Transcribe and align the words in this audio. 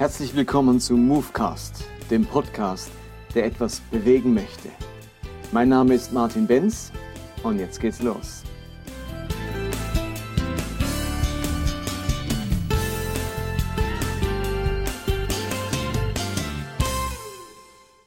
Herzlich 0.00 0.34
willkommen 0.34 0.80
zu 0.80 0.96
Movecast, 0.96 1.84
dem 2.10 2.24
Podcast, 2.24 2.90
der 3.34 3.44
etwas 3.44 3.80
bewegen 3.90 4.32
möchte. 4.32 4.70
Mein 5.52 5.68
Name 5.68 5.92
ist 5.92 6.10
Martin 6.10 6.46
Benz 6.46 6.90
und 7.42 7.58
jetzt 7.58 7.78
geht's 7.78 8.00
los. 8.00 8.42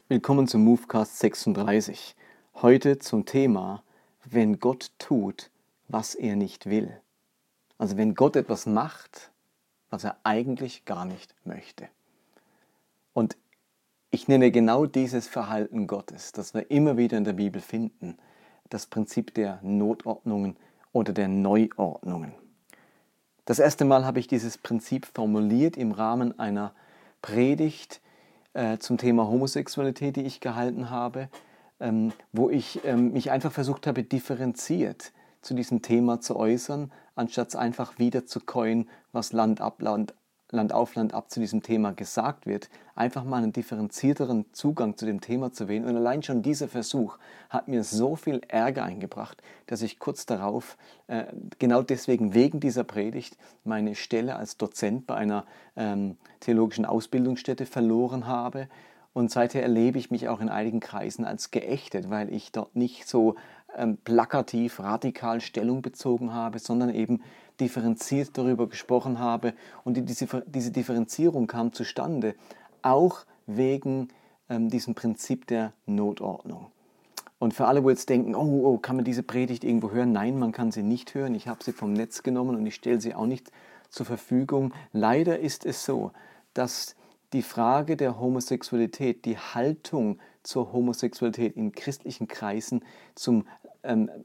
Willkommen 0.07 0.47
zum 0.47 0.63
Movecast 0.63 1.19
36. 1.19 2.15
Heute 2.55 2.97
zum 2.97 3.25
Thema, 3.27 3.83
wenn 4.25 4.59
Gott 4.59 4.89
tut, 4.97 5.51
was 5.89 6.15
er 6.15 6.37
nicht 6.37 6.65
will. 6.65 6.99
Also 7.77 7.97
wenn 7.97 8.15
Gott 8.15 8.35
etwas 8.35 8.65
macht, 8.65 9.29
was 9.93 10.03
er 10.03 10.17
eigentlich 10.23 10.85
gar 10.85 11.05
nicht 11.05 11.35
möchte. 11.45 11.87
Und 13.13 13.37
ich 14.09 14.27
nenne 14.27 14.49
genau 14.49 14.87
dieses 14.87 15.27
Verhalten 15.27 15.85
Gottes, 15.85 16.31
das 16.31 16.55
wir 16.55 16.71
immer 16.71 16.97
wieder 16.97 17.15
in 17.15 17.25
der 17.25 17.33
Bibel 17.33 17.61
finden, 17.61 18.17
das 18.71 18.87
Prinzip 18.87 19.35
der 19.35 19.59
Notordnungen 19.61 20.57
oder 20.93 21.13
der 21.13 21.27
Neuordnungen. 21.27 22.33
Das 23.45 23.59
erste 23.59 23.85
Mal 23.85 24.03
habe 24.03 24.19
ich 24.19 24.25
dieses 24.25 24.57
Prinzip 24.57 25.05
formuliert 25.05 25.77
im 25.77 25.91
Rahmen 25.91 26.39
einer 26.39 26.73
Predigt 27.21 28.01
äh, 28.53 28.79
zum 28.79 28.97
Thema 28.97 29.27
Homosexualität, 29.27 30.15
die 30.15 30.23
ich 30.23 30.39
gehalten 30.39 30.89
habe, 30.89 31.29
ähm, 31.79 32.13
wo 32.31 32.49
ich 32.49 32.83
ähm, 32.83 33.13
mich 33.13 33.29
einfach 33.29 33.51
versucht 33.51 33.85
habe, 33.85 34.01
differenziert 34.01 35.13
zu 35.43 35.53
diesem 35.53 35.81
Thema 35.81 36.19
zu 36.19 36.35
äußern, 36.35 36.91
anstatt 37.15 37.55
einfach 37.55 37.99
wieder 37.99 38.25
zu 38.25 38.39
coin, 38.39 38.89
was 39.11 39.33
Land, 39.33 39.61
ab, 39.61 39.81
Land, 39.81 40.13
Land 40.53 40.71
auf 40.71 40.95
Land 40.95 41.13
ab 41.13 41.31
zu 41.31 41.39
diesem 41.39 41.63
Thema 41.63 41.93
gesagt 41.93 42.45
wird, 42.45 42.69
einfach 42.95 43.23
mal 43.23 43.41
einen 43.41 43.53
differenzierteren 43.53 44.45
Zugang 44.53 44.97
zu 44.97 45.05
dem 45.05 45.19
Thema 45.19 45.51
zu 45.51 45.67
wählen. 45.67 45.85
Und 45.85 45.97
allein 45.97 46.21
schon 46.21 46.43
dieser 46.43 46.67
Versuch 46.67 47.17
hat 47.49 47.67
mir 47.67 47.83
so 47.83 48.15
viel 48.15 48.41
Ärger 48.47 48.83
eingebracht, 48.83 49.41
dass 49.65 49.81
ich 49.81 49.99
kurz 49.99 50.25
darauf, 50.25 50.77
äh, 51.07 51.25
genau 51.59 51.81
deswegen 51.81 52.33
wegen 52.33 52.59
dieser 52.59 52.83
Predigt, 52.83 53.35
meine 53.63 53.95
Stelle 53.95 54.35
als 54.35 54.57
Dozent 54.57 55.07
bei 55.07 55.15
einer 55.15 55.45
ähm, 55.75 56.17
theologischen 56.39 56.85
Ausbildungsstätte 56.85 57.65
verloren 57.65 58.27
habe. 58.27 58.69
Und 59.11 59.31
seither 59.31 59.61
erlebe 59.61 59.99
ich 59.99 60.09
mich 60.09 60.27
auch 60.27 60.39
in 60.39 60.49
einigen 60.49 60.79
Kreisen 60.79 61.25
als 61.25 61.51
geächtet, 61.51 62.09
weil 62.09 62.33
ich 62.33 62.51
dort 62.51 62.75
nicht 62.75 63.07
so 63.07 63.35
ähm, 63.77 63.97
plakativ, 63.97 64.79
radikal 64.79 65.41
Stellung 65.41 65.81
bezogen 65.81 66.33
habe, 66.33 66.59
sondern 66.59 66.93
eben 66.93 67.21
differenziert 67.59 68.37
darüber 68.37 68.67
gesprochen 68.67 69.19
habe. 69.19 69.53
Und 69.83 69.95
diese, 69.97 70.27
diese 70.47 70.71
Differenzierung 70.71 71.47
kam 71.47 71.73
zustande, 71.73 72.35
auch 72.81 73.25
wegen 73.45 74.09
ähm, 74.49 74.69
diesem 74.69 74.95
Prinzip 74.95 75.47
der 75.47 75.73
Notordnung. 75.85 76.67
Und 77.39 77.53
für 77.53 77.67
alle, 77.67 77.83
wo 77.83 77.89
jetzt 77.89 78.07
denken, 78.09 78.35
oh, 78.35 78.61
oh, 78.65 78.77
kann 78.77 78.95
man 78.95 79.03
diese 79.03 79.23
Predigt 79.23 79.63
irgendwo 79.65 79.91
hören? 79.91 80.13
Nein, 80.13 80.39
man 80.39 80.53
kann 80.53 80.71
sie 80.71 80.83
nicht 80.83 81.13
hören. 81.13 81.35
Ich 81.35 81.47
habe 81.47 81.63
sie 81.63 81.73
vom 81.73 81.91
Netz 81.91 82.23
genommen 82.23 82.55
und 82.55 82.65
ich 82.65 82.75
stelle 82.75 83.01
sie 83.01 83.13
auch 83.13 83.25
nicht 83.25 83.51
zur 83.89 84.05
Verfügung. 84.05 84.73
Leider 84.93 85.39
ist 85.39 85.65
es 85.65 85.83
so, 85.83 86.11
dass 86.53 86.95
die 87.33 87.41
Frage 87.41 87.97
der 87.97 88.19
Homosexualität, 88.19 89.25
die 89.25 89.37
Haltung 89.37 90.19
zur 90.43 90.71
Homosexualität 90.71 91.57
in 91.57 91.73
christlichen 91.73 92.27
Kreisen 92.27 92.83
zum 93.15 93.45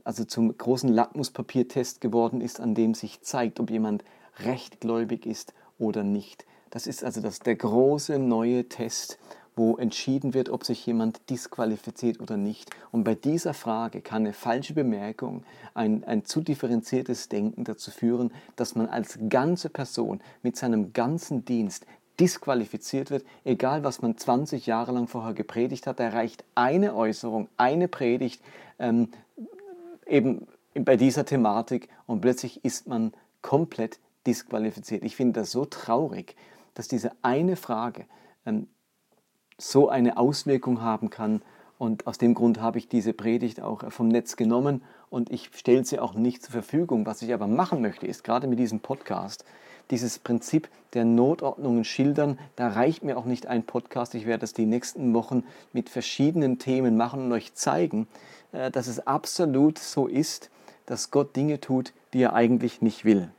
also 0.04 0.24
zum 0.24 0.56
großen 0.56 0.88
Lackmuspapiertest 0.88 2.00
geworden 2.00 2.40
ist, 2.40 2.60
an 2.60 2.74
dem 2.74 2.94
sich 2.94 3.20
zeigt, 3.22 3.60
ob 3.60 3.70
jemand 3.70 4.04
rechtgläubig 4.44 5.26
ist 5.26 5.52
oder 5.78 6.04
nicht. 6.04 6.46
Das 6.70 6.86
ist 6.86 7.04
also 7.04 7.20
das, 7.20 7.40
der 7.40 7.56
große 7.56 8.18
neue 8.18 8.68
Test, 8.68 9.18
wo 9.56 9.76
entschieden 9.76 10.34
wird, 10.34 10.50
ob 10.50 10.64
sich 10.64 10.86
jemand 10.86 11.28
disqualifiziert 11.30 12.20
oder 12.20 12.36
nicht. 12.36 12.70
Und 12.92 13.02
bei 13.02 13.16
dieser 13.16 13.54
Frage 13.54 14.00
kann 14.00 14.22
eine 14.22 14.32
falsche 14.32 14.72
Bemerkung, 14.72 15.42
ein, 15.74 16.04
ein 16.04 16.24
zu 16.24 16.40
differenziertes 16.40 17.28
Denken 17.28 17.64
dazu 17.64 17.90
führen, 17.90 18.30
dass 18.54 18.76
man 18.76 18.86
als 18.86 19.18
ganze 19.28 19.68
Person 19.68 20.20
mit 20.42 20.56
seinem 20.56 20.92
ganzen 20.92 21.44
Dienst 21.44 21.86
disqualifiziert 22.20 23.10
wird, 23.10 23.24
egal 23.44 23.84
was 23.84 24.02
man 24.02 24.16
20 24.16 24.66
Jahre 24.66 24.92
lang 24.92 25.08
vorher 25.08 25.34
gepredigt 25.34 25.86
hat, 25.86 26.00
da 26.00 26.08
reicht 26.08 26.44
eine 26.54 26.94
Äußerung, 26.94 27.48
eine 27.56 27.88
Predigt 27.88 28.42
ähm, 28.78 29.08
eben 30.08 30.46
bei 30.74 30.96
dieser 30.96 31.24
Thematik 31.24 31.88
und 32.06 32.20
plötzlich 32.20 32.64
ist 32.64 32.88
man 32.88 33.12
komplett 33.42 33.98
disqualifiziert. 34.26 35.04
Ich 35.04 35.16
finde 35.16 35.40
das 35.40 35.50
so 35.50 35.64
traurig, 35.64 36.36
dass 36.74 36.88
diese 36.88 37.12
eine 37.22 37.56
Frage 37.56 38.06
ähm, 38.46 38.68
so 39.56 39.88
eine 39.88 40.16
Auswirkung 40.16 40.80
haben 40.82 41.10
kann. 41.10 41.42
Und 41.78 42.06
aus 42.06 42.18
dem 42.18 42.34
Grund 42.34 42.60
habe 42.60 42.78
ich 42.78 42.88
diese 42.88 43.12
Predigt 43.12 43.60
auch 43.60 43.90
vom 43.90 44.08
Netz 44.08 44.36
genommen 44.36 44.82
und 45.10 45.30
ich 45.30 45.50
stelle 45.54 45.84
sie 45.84 45.98
auch 45.98 46.14
nicht 46.14 46.42
zur 46.42 46.52
Verfügung. 46.52 47.06
Was 47.06 47.22
ich 47.22 47.32
aber 47.32 47.46
machen 47.46 47.80
möchte, 47.80 48.06
ist 48.06 48.24
gerade 48.24 48.46
mit 48.46 48.58
diesem 48.58 48.80
Podcast, 48.80 49.44
dieses 49.90 50.18
Prinzip 50.18 50.68
der 50.94 51.04
Notordnungen 51.04 51.84
schildern. 51.84 52.38
Da 52.56 52.68
reicht 52.68 53.04
mir 53.04 53.16
auch 53.16 53.24
nicht 53.24 53.46
ein 53.46 53.64
Podcast. 53.64 54.14
Ich 54.14 54.26
werde 54.26 54.40
das 54.40 54.52
die 54.52 54.66
nächsten 54.66 55.14
Wochen 55.14 55.44
mit 55.72 55.88
verschiedenen 55.88 56.58
Themen 56.58 56.96
machen 56.96 57.26
und 57.26 57.32
euch 57.32 57.54
zeigen, 57.54 58.06
äh, 58.52 58.70
dass 58.70 58.86
es 58.86 59.06
absolut 59.06 59.78
so 59.78 60.06
ist, 60.06 60.50
dass 60.86 61.10
Gott 61.10 61.36
Dinge 61.36 61.60
tut, 61.60 61.92
die 62.12 62.22
er 62.22 62.34
eigentlich 62.34 62.82
nicht 62.82 63.04
will. 63.04 63.30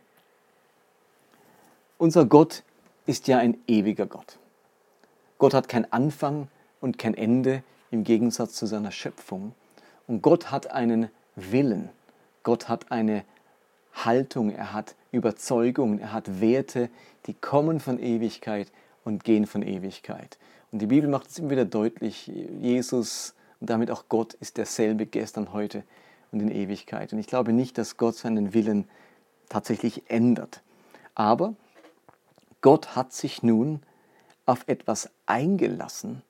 Unser 1.98 2.26
Gott 2.26 2.64
ist 3.06 3.28
ja 3.28 3.40
ein 3.40 3.58
ewiger 3.68 4.06
Gott. 4.06 4.38
Gott 5.38 5.54
hat 5.54 5.68
kein 5.68 5.92
Anfang 5.92 6.48
und 6.80 6.98
kein 6.98 7.16
Ende 7.16 7.64
im 7.92 8.04
Gegensatz 8.04 8.54
zu 8.54 8.66
seiner 8.66 8.92
Schöpfung. 8.92 9.54
Und 10.08 10.22
Gott 10.22 10.52
hat 10.52 10.72
einen 10.72 11.10
Willen. 11.52 11.90
Gott 12.44 12.70
hat 12.70 12.92
eine 12.92 13.24
Haltung, 13.94 14.52
er 14.52 14.74
hat 14.74 14.96
Überzeugungen, 15.12 16.00
er 16.00 16.14
hat 16.14 16.42
Werte, 16.42 16.90
die 17.26 17.34
kommen 17.34 17.80
von 17.80 18.00
Ewigkeit 18.00 18.72
und 19.04 19.24
gehen 19.24 19.46
von 19.46 19.62
Ewigkeit. 19.62 20.38
Und 20.72 20.80
die 20.80 20.88
Bibel 20.88 21.10
macht 21.10 21.28
es 21.28 21.40
immer 21.40 21.50
wieder 21.50 21.66
deutlich, 21.66 22.28
Jesus 22.28 23.34
und 23.60 23.70
damit 23.70 23.92
auch 23.92 24.06
Gott 24.10 24.36
ist 24.36 24.58
derselbe 24.58 25.06
gestern, 25.06 25.52
heute 25.52 25.84
und 26.32 26.40
in 26.40 26.52
Ewigkeit. 26.52 27.12
Und 27.12 27.20
ich 27.20 27.28
glaube 27.28 27.54
nicht, 27.54 27.78
dass 27.78 27.98
Gott 27.98 28.16
seinen 28.16 28.54
Willen 28.54 28.88
tatsächlich 29.50 30.10
ändert. 30.10 30.62
Aber 31.16 31.56
Gott 32.62 32.96
hat 32.96 33.14
sich 33.14 33.44
nun 33.44 33.82
auf 34.46 34.64
etwas 34.68 35.10
eingelassen, 35.26 36.22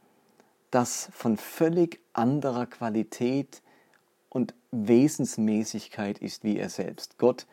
das 0.72 1.10
von 1.12 1.38
völlig 1.38 2.00
anderer 2.14 2.66
Qualität 2.66 3.62
und 4.30 4.54
Wesensmäßigkeit 4.72 6.20
ist 6.20 6.44
wie 6.44 6.58
er 6.58 6.70
selbst. 6.70 7.18
Gott 7.18 7.48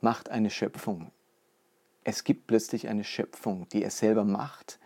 macht 0.00 0.30
eine 0.30 0.50
Schöpfung. 0.50 1.10
Es 2.04 2.24
gibt 2.24 2.46
plötzlich 2.46 2.88
eine 2.88 3.04
Schöpfung, 3.04 3.68
die 3.68 3.82
er 3.82 3.90
selber 3.90 4.24
macht. 4.24 4.78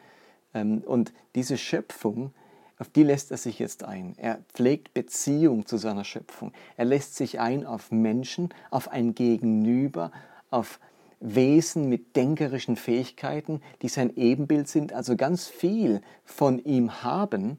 Ähm, 0.55 0.83
und 0.85 1.13
diese 1.35 1.57
Schöpfung, 1.57 2.33
auf 2.79 2.89
die 2.89 3.05
lässt 3.05 3.31
er 3.31 3.37
sich 3.37 3.59
jetzt 3.59 3.85
ein. 3.85 4.15
Er 4.17 4.39
pflegt 4.53 4.93
Beziehung 4.93 5.67
zu 5.67 5.77
seiner 5.77 6.05
Schöpfung. 6.05 6.53
Er 6.77 6.85
lässt 6.85 7.15
sich 7.15 7.39
ein 7.39 7.65
auf 7.65 7.93
Menschen, 7.93 8.49
auf 8.71 8.89
ein 8.89 9.15
Gegenüber, 9.15 10.11
auf 10.51 10.81
Wesen 11.21 11.89
mit 11.89 12.17
denkerischen 12.17 12.75
Fähigkeiten, 12.75 13.63
die 13.83 13.89
sein 13.89 14.17
Ebenbild 14.17 14.67
sind, 14.67 14.93
also 14.93 15.17
ganz 15.17 15.47
viel 15.47 16.01
von 16.25 16.59
ihm 16.59 17.05
haben 17.05 17.59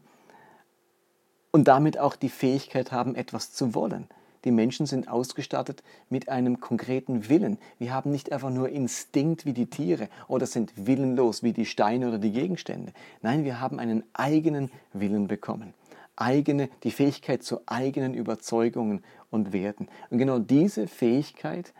und 1.53 1.67
damit 1.67 1.99
auch 1.99 2.15
die 2.15 2.29
Fähigkeit 2.29 2.91
haben, 2.91 3.15
etwas 3.15 3.53
zu 3.53 3.73
wollen. 3.75 4.07
Die 4.43 4.51
Menschen 4.51 4.85
sind 4.85 5.07
ausgestattet 5.07 5.83
mit 6.09 6.27
einem 6.27 6.59
konkreten 6.59 7.29
Willen. 7.29 7.57
Wir 7.79 7.93
haben 7.93 8.11
nicht 8.11 8.33
einfach 8.33 8.49
nur 8.49 8.67
Instinkt 8.67 9.45
wie 9.45 9.53
die 9.53 9.67
Tiere 9.67 10.09
oder 10.27 10.47
sind 10.47 10.73
willenlos 10.75 11.43
wie 11.43 11.53
die 11.53 11.65
Steine 11.65 12.09
oder 12.09 12.17
die 12.17 12.31
Gegenstände. 12.31 12.91
Nein, 13.21 13.45
wir 13.45 13.61
haben 13.61 13.79
einen 13.79 14.03
eigenen 14.13 14.69
Willen 14.91 15.27
bekommen. 15.27 15.73
Eigene, 16.15 16.69
die 16.83 16.91
Fähigkeit 16.91 17.43
zu 17.43 17.61
eigenen 17.67 18.15
Überzeugungen 18.15 19.03
und 19.31 19.53
Werten. 19.53 19.87
Und 20.09 20.17
genau 20.17 20.39
diese 20.39 20.87
Fähigkeit 20.87 21.73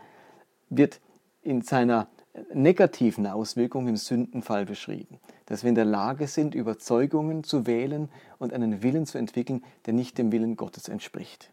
wird 0.70 1.02
in 1.42 1.64
seiner 1.64 2.08
negativen 2.54 3.28
Auswirkung 3.28 3.88
im 3.88 3.98
Sündenfall 3.98 4.66
beschrieben. 4.66 5.20
Dass 5.46 5.64
wir 5.64 5.70
in 5.70 5.76
der 5.76 5.86
Lage 5.86 6.28
sind, 6.28 6.56
Überzeugungen 6.56 7.44
zu 7.44 7.66
wählen 7.68 8.10
und 8.40 8.54
einen 8.54 8.82
Willen 8.82 9.06
zu 9.06 9.18
entwickeln, 9.18 9.64
der 9.86 9.94
nicht 9.94 10.18
dem 10.18 10.32
Willen 10.32 10.56
Gottes 10.56 10.88
entspricht. 10.88 11.50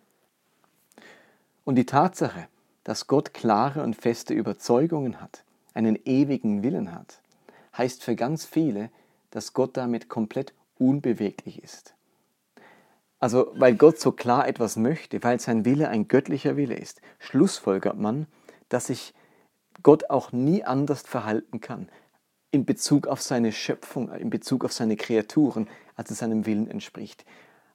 Und 1.64 1.74
die 1.76 1.86
Tatsache, 1.86 2.48
dass 2.84 3.06
Gott 3.06 3.34
klare 3.34 3.82
und 3.82 3.96
feste 3.96 4.34
Überzeugungen 4.34 5.20
hat, 5.20 5.44
einen 5.74 5.98
ewigen 6.04 6.62
Willen 6.62 6.92
hat, 6.94 7.20
heißt 7.76 8.02
für 8.02 8.16
ganz 8.16 8.44
viele, 8.44 8.90
dass 9.30 9.52
Gott 9.52 9.76
damit 9.76 10.08
komplett 10.08 10.54
unbeweglich 10.78 11.62
ist. 11.62 11.94
Also 13.20 13.52
weil 13.54 13.74
Gott 13.74 14.00
so 14.00 14.12
klar 14.12 14.48
etwas 14.48 14.76
möchte, 14.76 15.22
weil 15.22 15.38
sein 15.40 15.64
Wille 15.64 15.88
ein 15.88 16.08
göttlicher 16.08 16.56
Wille 16.56 16.74
ist, 16.74 17.02
schlussfolgert 17.18 17.98
man, 17.98 18.26
dass 18.70 18.86
sich 18.86 19.14
Gott 19.82 20.08
auch 20.10 20.32
nie 20.32 20.64
anders 20.64 21.02
verhalten 21.02 21.60
kann. 21.60 21.88
In 22.50 22.64
Bezug 22.64 23.06
auf 23.06 23.22
seine 23.22 23.52
Schöpfung, 23.52 24.10
in 24.12 24.30
Bezug 24.30 24.64
auf 24.64 24.72
seine 24.72 24.96
Kreaturen, 24.96 25.68
als 25.94 26.10
es 26.10 26.18
seinem 26.18 26.46
Willen 26.46 26.70
entspricht. 26.70 27.24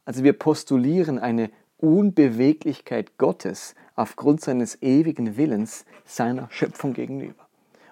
Also 0.04 0.24
wir 0.24 0.34
postulieren 0.34 1.18
eine 1.20 1.50
Unbeweglichkeit 1.78 3.18
Gottes 3.18 3.76
aufgrund 3.96 4.42
seines 4.42 4.82
ewigen 4.82 5.38
Willens 5.38 5.86
seiner 6.06 6.50
Schöpfung 6.52 6.94
gegenüber. 6.94 7.48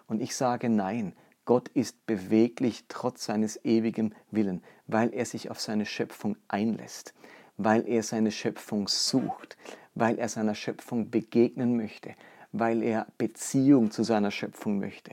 Und 0.07 0.21
ich 0.21 0.35
sage 0.35 0.69
nein, 0.69 1.13
Gott 1.45 1.69
ist 1.69 2.06
beweglich 2.06 2.85
trotz 2.88 3.25
seines 3.25 3.63
ewigen 3.65 4.15
Willens, 4.31 4.62
weil 4.88 5.13
er 5.13 5.25
sich 5.25 5.50
auf 5.50 5.59
seine 5.59 5.85
Schöpfung 5.85 6.38
einlässt, 6.47 7.13
weil 7.57 7.88
er 7.88 8.03
seine 8.03 8.31
Schöpfung 8.31 8.88
sucht, 8.88 9.57
weil 9.95 10.18
er 10.19 10.30
seiner 10.30 10.56
Schöpfung 10.56 11.09
begegnen 11.09 11.75
möchte, 11.75 12.15
weil 12.51 12.83
er 12.83 13.07
Beziehung 13.18 13.91
zu 13.91 14.03
seiner 14.03 14.31
Schöpfung 14.31 14.80
möchte. 14.80 15.12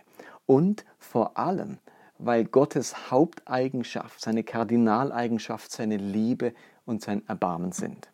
Und 0.51 0.85
vor 0.99 1.39
allem, 1.39 1.79
weil 2.19 2.45
Gottes 2.45 3.13
Haupteigenschaft, 3.13 4.21
seine 4.21 4.43
Kardinaleigenschaft, 4.43 5.71
seine 5.71 5.97
Liebe 5.97 6.55
und 6.85 7.03
sein 7.03 7.23
Erbarmen 7.29 7.71
sind. 7.71 8.11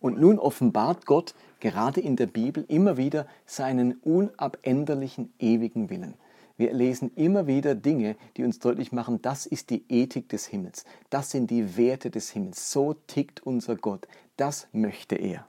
Und 0.00 0.18
nun 0.18 0.38
offenbart 0.38 1.04
Gott 1.04 1.34
gerade 1.60 2.00
in 2.00 2.16
der 2.16 2.28
Bibel 2.28 2.64
immer 2.66 2.96
wieder 2.96 3.26
seinen 3.44 3.98
unabänderlichen 3.98 5.34
ewigen 5.38 5.90
Willen. 5.90 6.14
Wir 6.56 6.72
lesen 6.72 7.12
immer 7.14 7.46
wieder 7.46 7.74
Dinge, 7.74 8.16
die 8.38 8.44
uns 8.44 8.58
deutlich 8.58 8.90
machen, 8.90 9.20
das 9.20 9.44
ist 9.44 9.68
die 9.68 9.84
Ethik 9.90 10.30
des 10.30 10.46
Himmels, 10.46 10.86
das 11.10 11.30
sind 11.30 11.50
die 11.50 11.76
Werte 11.76 12.08
des 12.10 12.30
Himmels, 12.30 12.72
so 12.72 12.94
tickt 12.94 13.40
unser 13.40 13.76
Gott, 13.76 14.08
das 14.38 14.66
möchte 14.72 15.16
er. 15.16 15.46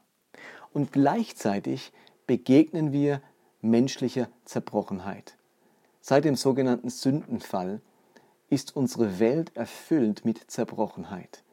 Und 0.73 0.91
gleichzeitig 0.91 1.93
begegnen 2.27 2.91
wir 2.91 3.21
menschlicher 3.61 4.27
Zerbrochenheit. 4.43 5.37
Seit 6.05 6.25
dem 6.25 6.35
sogenannten 6.35 6.89
Sündenfall 6.89 7.79
ist 8.49 8.75
unsere 8.75 9.21
Welt 9.21 9.55
erfüllt 9.55 10.25
mit 10.25 10.51
Zerbrochenheit, 10.51 11.45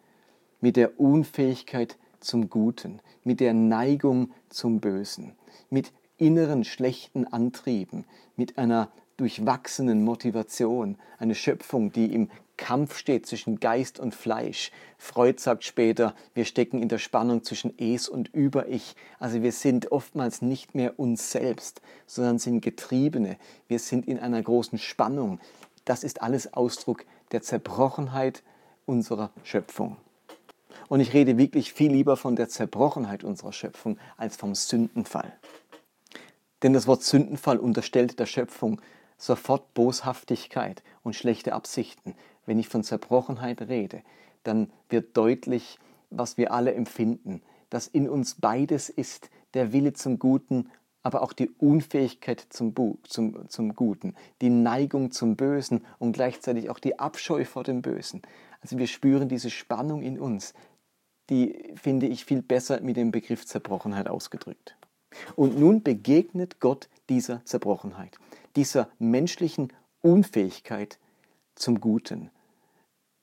mit 0.60 0.74
der 0.74 0.98
Unfähigkeit 0.98 1.96
zum 2.18 2.50
Guten, 2.50 3.00
mit 3.22 3.38
der 3.38 3.54
Neigung 3.54 4.32
zum 4.48 4.80
Bösen, 4.80 5.36
mit 5.70 5.92
inneren 6.16 6.64
schlechten 6.64 7.28
Antrieben, 7.28 8.06
mit 8.34 8.58
einer 8.58 8.90
durchwachsenen 9.18 10.02
Motivation, 10.02 10.98
eine 11.18 11.36
Schöpfung, 11.36 11.92
die 11.92 12.12
im 12.12 12.28
Kampf 12.60 12.98
steht 12.98 13.26
zwischen 13.26 13.58
Geist 13.58 13.98
und 13.98 14.14
Fleisch. 14.14 14.70
Freud 14.98 15.40
sagt 15.40 15.64
später, 15.64 16.14
wir 16.34 16.44
stecken 16.44 16.82
in 16.82 16.90
der 16.90 16.98
Spannung 16.98 17.42
zwischen 17.42 17.72
Es 17.78 18.06
und 18.06 18.28
Über-Ich. 18.28 18.94
Also 19.18 19.42
wir 19.42 19.50
sind 19.50 19.90
oftmals 19.90 20.42
nicht 20.42 20.74
mehr 20.74 21.00
uns 21.00 21.32
selbst, 21.32 21.80
sondern 22.06 22.38
sind 22.38 22.60
Getriebene. 22.60 23.38
Wir 23.66 23.78
sind 23.78 24.06
in 24.06 24.18
einer 24.18 24.42
großen 24.42 24.78
Spannung. 24.78 25.40
Das 25.86 26.04
ist 26.04 26.22
alles 26.22 26.52
Ausdruck 26.52 27.06
der 27.32 27.40
Zerbrochenheit 27.40 28.42
unserer 28.84 29.30
Schöpfung. 29.42 29.96
Und 30.88 31.00
ich 31.00 31.14
rede 31.14 31.38
wirklich 31.38 31.72
viel 31.72 31.90
lieber 31.90 32.18
von 32.18 32.36
der 32.36 32.50
Zerbrochenheit 32.50 33.24
unserer 33.24 33.54
Schöpfung 33.54 33.98
als 34.18 34.36
vom 34.36 34.54
Sündenfall. 34.54 35.32
Denn 36.62 36.74
das 36.74 36.86
Wort 36.86 37.02
Sündenfall 37.02 37.56
unterstellt 37.56 38.20
der 38.20 38.26
Schöpfung 38.26 38.82
sofort 39.20 39.74
Boshaftigkeit 39.74 40.82
und 41.02 41.14
schlechte 41.14 41.52
Absichten. 41.52 42.14
Wenn 42.50 42.58
ich 42.58 42.68
von 42.68 42.82
Zerbrochenheit 42.82 43.62
rede, 43.62 44.02
dann 44.42 44.72
wird 44.88 45.16
deutlich, 45.16 45.78
was 46.10 46.36
wir 46.36 46.50
alle 46.50 46.74
empfinden, 46.74 47.42
dass 47.68 47.86
in 47.86 48.08
uns 48.08 48.34
beides 48.40 48.88
ist, 48.88 49.30
der 49.54 49.72
Wille 49.72 49.92
zum 49.92 50.18
Guten, 50.18 50.68
aber 51.04 51.22
auch 51.22 51.32
die 51.32 51.48
Unfähigkeit 51.48 52.44
zum, 52.50 52.74
zum, 53.04 53.48
zum 53.48 53.76
Guten, 53.76 54.16
die 54.40 54.50
Neigung 54.50 55.12
zum 55.12 55.36
Bösen 55.36 55.86
und 56.00 56.10
gleichzeitig 56.10 56.70
auch 56.70 56.80
die 56.80 56.98
Abscheu 56.98 57.44
vor 57.44 57.62
dem 57.62 57.82
Bösen. 57.82 58.20
Also 58.60 58.78
wir 58.78 58.88
spüren 58.88 59.28
diese 59.28 59.50
Spannung 59.50 60.02
in 60.02 60.18
uns, 60.18 60.52
die 61.28 61.72
finde 61.76 62.08
ich 62.08 62.24
viel 62.24 62.42
besser 62.42 62.80
mit 62.80 62.96
dem 62.96 63.12
Begriff 63.12 63.46
Zerbrochenheit 63.46 64.08
ausgedrückt. 64.08 64.76
Und 65.36 65.56
nun 65.56 65.84
begegnet 65.84 66.58
Gott 66.58 66.88
dieser 67.08 67.44
Zerbrochenheit, 67.44 68.18
dieser 68.56 68.88
menschlichen 68.98 69.72
Unfähigkeit 70.02 70.98
zum 71.60 71.80
Guten, 71.80 72.30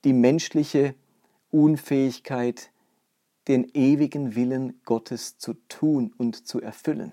die 0.04 0.14
menschliche 0.14 0.96
Unfähigkeit, 1.52 2.72
den 3.48 3.70
ewigen 3.74 4.36
Willen 4.36 4.80
Gottes 4.84 5.38
zu 5.38 5.54
tun 5.70 6.14
und 6.18 6.48
zu 6.48 6.62
erfüllen. 6.62 7.12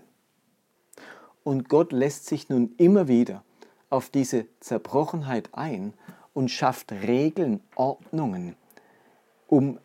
Und 1.44 1.68
Gott 1.68 1.92
lässt 1.92 2.26
sich 2.26 2.48
nun 2.48 2.74
immer 2.78 3.06
wieder 3.06 3.44
auf 3.90 4.10
diese 4.10 4.46
Zerbrochenheit 4.60 5.50
ein 5.52 5.92
und 6.32 6.50
schafft 6.50 6.90
Regeln, 6.90 7.60
Ordnungen, 7.76 8.56
um 9.46 9.78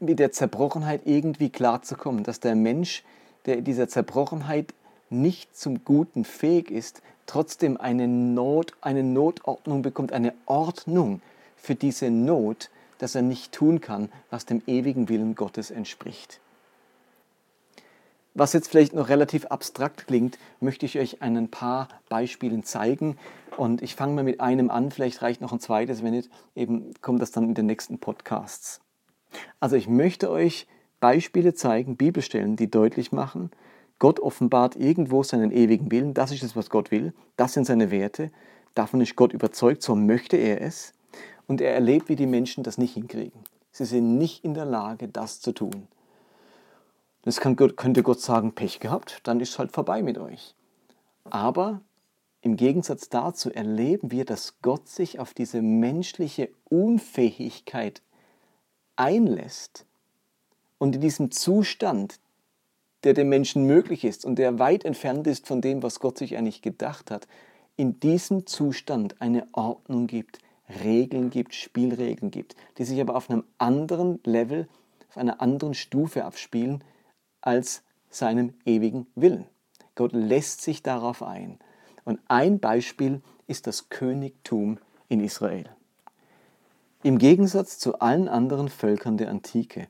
mit 0.00 0.18
der 0.18 0.32
Zerbrochenheit 0.32 1.02
irgendwie 1.04 1.50
klarzukommen, 1.50 2.22
dass 2.22 2.40
der 2.40 2.54
Mensch, 2.54 3.02
der 3.44 3.58
in 3.58 3.64
dieser 3.64 3.88
Zerbrochenheit 3.88 4.74
nicht 5.10 5.56
zum 5.56 5.84
Guten 5.84 6.24
fähig 6.24 6.70
ist, 6.70 7.02
trotzdem 7.26 7.76
eine, 7.76 8.08
Not, 8.08 8.72
eine 8.80 9.02
Notordnung 9.02 9.82
bekommt, 9.82 10.12
eine 10.12 10.34
Ordnung 10.46 11.20
für 11.66 11.74
diese 11.74 12.10
Not, 12.10 12.70
dass 12.98 13.16
er 13.16 13.22
nicht 13.22 13.52
tun 13.52 13.80
kann, 13.80 14.08
was 14.30 14.46
dem 14.46 14.62
ewigen 14.66 15.08
Willen 15.08 15.34
Gottes 15.34 15.72
entspricht. 15.72 16.40
Was 18.34 18.52
jetzt 18.52 18.68
vielleicht 18.68 18.92
noch 18.92 19.08
relativ 19.08 19.46
abstrakt 19.46 20.06
klingt, 20.06 20.38
möchte 20.60 20.86
ich 20.86 20.98
euch 20.98 21.22
ein 21.22 21.48
paar 21.48 21.88
Beispielen 22.08 22.62
zeigen. 22.62 23.18
Und 23.56 23.82
ich 23.82 23.96
fange 23.96 24.14
mal 24.14 24.24
mit 24.24 24.40
einem 24.40 24.70
an, 24.70 24.92
vielleicht 24.92 25.22
reicht 25.22 25.40
noch 25.40 25.52
ein 25.52 25.58
zweites, 25.58 26.04
wenn 26.04 26.12
nicht, 26.12 26.30
eben 26.54 26.94
kommt 27.00 27.20
das 27.20 27.32
dann 27.32 27.44
in 27.44 27.54
den 27.54 27.66
nächsten 27.66 27.98
Podcasts. 27.98 28.80
Also 29.58 29.74
ich 29.74 29.88
möchte 29.88 30.30
euch 30.30 30.68
Beispiele 31.00 31.54
zeigen, 31.54 31.96
Bibelstellen, 31.96 32.56
die 32.56 32.70
deutlich 32.70 33.10
machen, 33.10 33.50
Gott 33.98 34.20
offenbart 34.20 34.76
irgendwo 34.76 35.22
seinen 35.22 35.50
ewigen 35.50 35.90
Willen, 35.90 36.14
das 36.14 36.30
ist 36.30 36.42
es, 36.42 36.54
was 36.54 36.70
Gott 36.70 36.90
will, 36.90 37.12
das 37.36 37.54
sind 37.54 37.66
seine 37.66 37.90
Werte, 37.90 38.30
davon 38.74 39.00
ist 39.00 39.16
Gott 39.16 39.32
überzeugt, 39.32 39.82
so 39.82 39.96
möchte 39.96 40.36
er 40.36 40.60
es. 40.60 40.92
Und 41.46 41.60
er 41.60 41.74
erlebt, 41.74 42.08
wie 42.08 42.16
die 42.16 42.26
Menschen 42.26 42.64
das 42.64 42.78
nicht 42.78 42.94
hinkriegen. 42.94 43.40
Sie 43.70 43.84
sind 43.84 44.18
nicht 44.18 44.44
in 44.44 44.54
der 44.54 44.64
Lage, 44.64 45.08
das 45.08 45.40
zu 45.40 45.52
tun. 45.52 45.86
Das 47.22 47.40
kann 47.40 47.56
könnte 47.56 48.02
Gott 48.02 48.20
sagen, 48.20 48.52
Pech 48.54 48.80
gehabt, 48.80 49.20
dann 49.24 49.40
ist 49.40 49.50
es 49.50 49.58
halt 49.58 49.72
vorbei 49.72 50.02
mit 50.02 50.16
euch. 50.16 50.54
Aber 51.24 51.80
im 52.40 52.56
Gegensatz 52.56 53.08
dazu 53.08 53.50
erleben 53.50 54.12
wir, 54.12 54.24
dass 54.24 54.60
Gott 54.62 54.88
sich 54.88 55.18
auf 55.18 55.34
diese 55.34 55.62
menschliche 55.62 56.50
Unfähigkeit 56.68 58.02
einlässt 58.94 59.84
und 60.78 60.94
in 60.94 61.00
diesem 61.00 61.30
Zustand, 61.30 62.20
der 63.02 63.14
dem 63.14 63.28
Menschen 63.28 63.64
möglich 63.64 64.04
ist 64.04 64.24
und 64.24 64.36
der 64.36 64.58
weit 64.58 64.84
entfernt 64.84 65.26
ist 65.26 65.46
von 65.46 65.60
dem, 65.60 65.82
was 65.82 66.00
Gott 66.00 66.18
sich 66.18 66.36
eigentlich 66.36 66.62
gedacht 66.62 67.10
hat, 67.10 67.26
in 67.76 68.00
diesem 68.00 68.46
Zustand 68.46 69.20
eine 69.20 69.48
Ordnung 69.52 70.06
gibt, 70.06 70.38
Regeln 70.82 71.30
gibt, 71.30 71.54
Spielregeln 71.54 72.30
gibt, 72.30 72.56
die 72.78 72.84
sich 72.84 73.00
aber 73.00 73.16
auf 73.16 73.30
einem 73.30 73.44
anderen 73.58 74.20
Level, 74.24 74.68
auf 75.08 75.16
einer 75.16 75.40
anderen 75.40 75.74
Stufe 75.74 76.24
abspielen 76.24 76.82
als 77.40 77.82
seinem 78.10 78.54
ewigen 78.64 79.06
Willen. 79.14 79.46
Gott 79.94 80.12
lässt 80.12 80.62
sich 80.62 80.82
darauf 80.82 81.22
ein. 81.22 81.58
Und 82.04 82.20
ein 82.28 82.60
Beispiel 82.60 83.22
ist 83.46 83.66
das 83.66 83.88
Königtum 83.88 84.78
in 85.08 85.20
Israel. 85.20 85.68
Im 87.02 87.18
Gegensatz 87.18 87.78
zu 87.78 88.00
allen 88.00 88.28
anderen 88.28 88.68
Völkern 88.68 89.16
der 89.16 89.30
Antike 89.30 89.88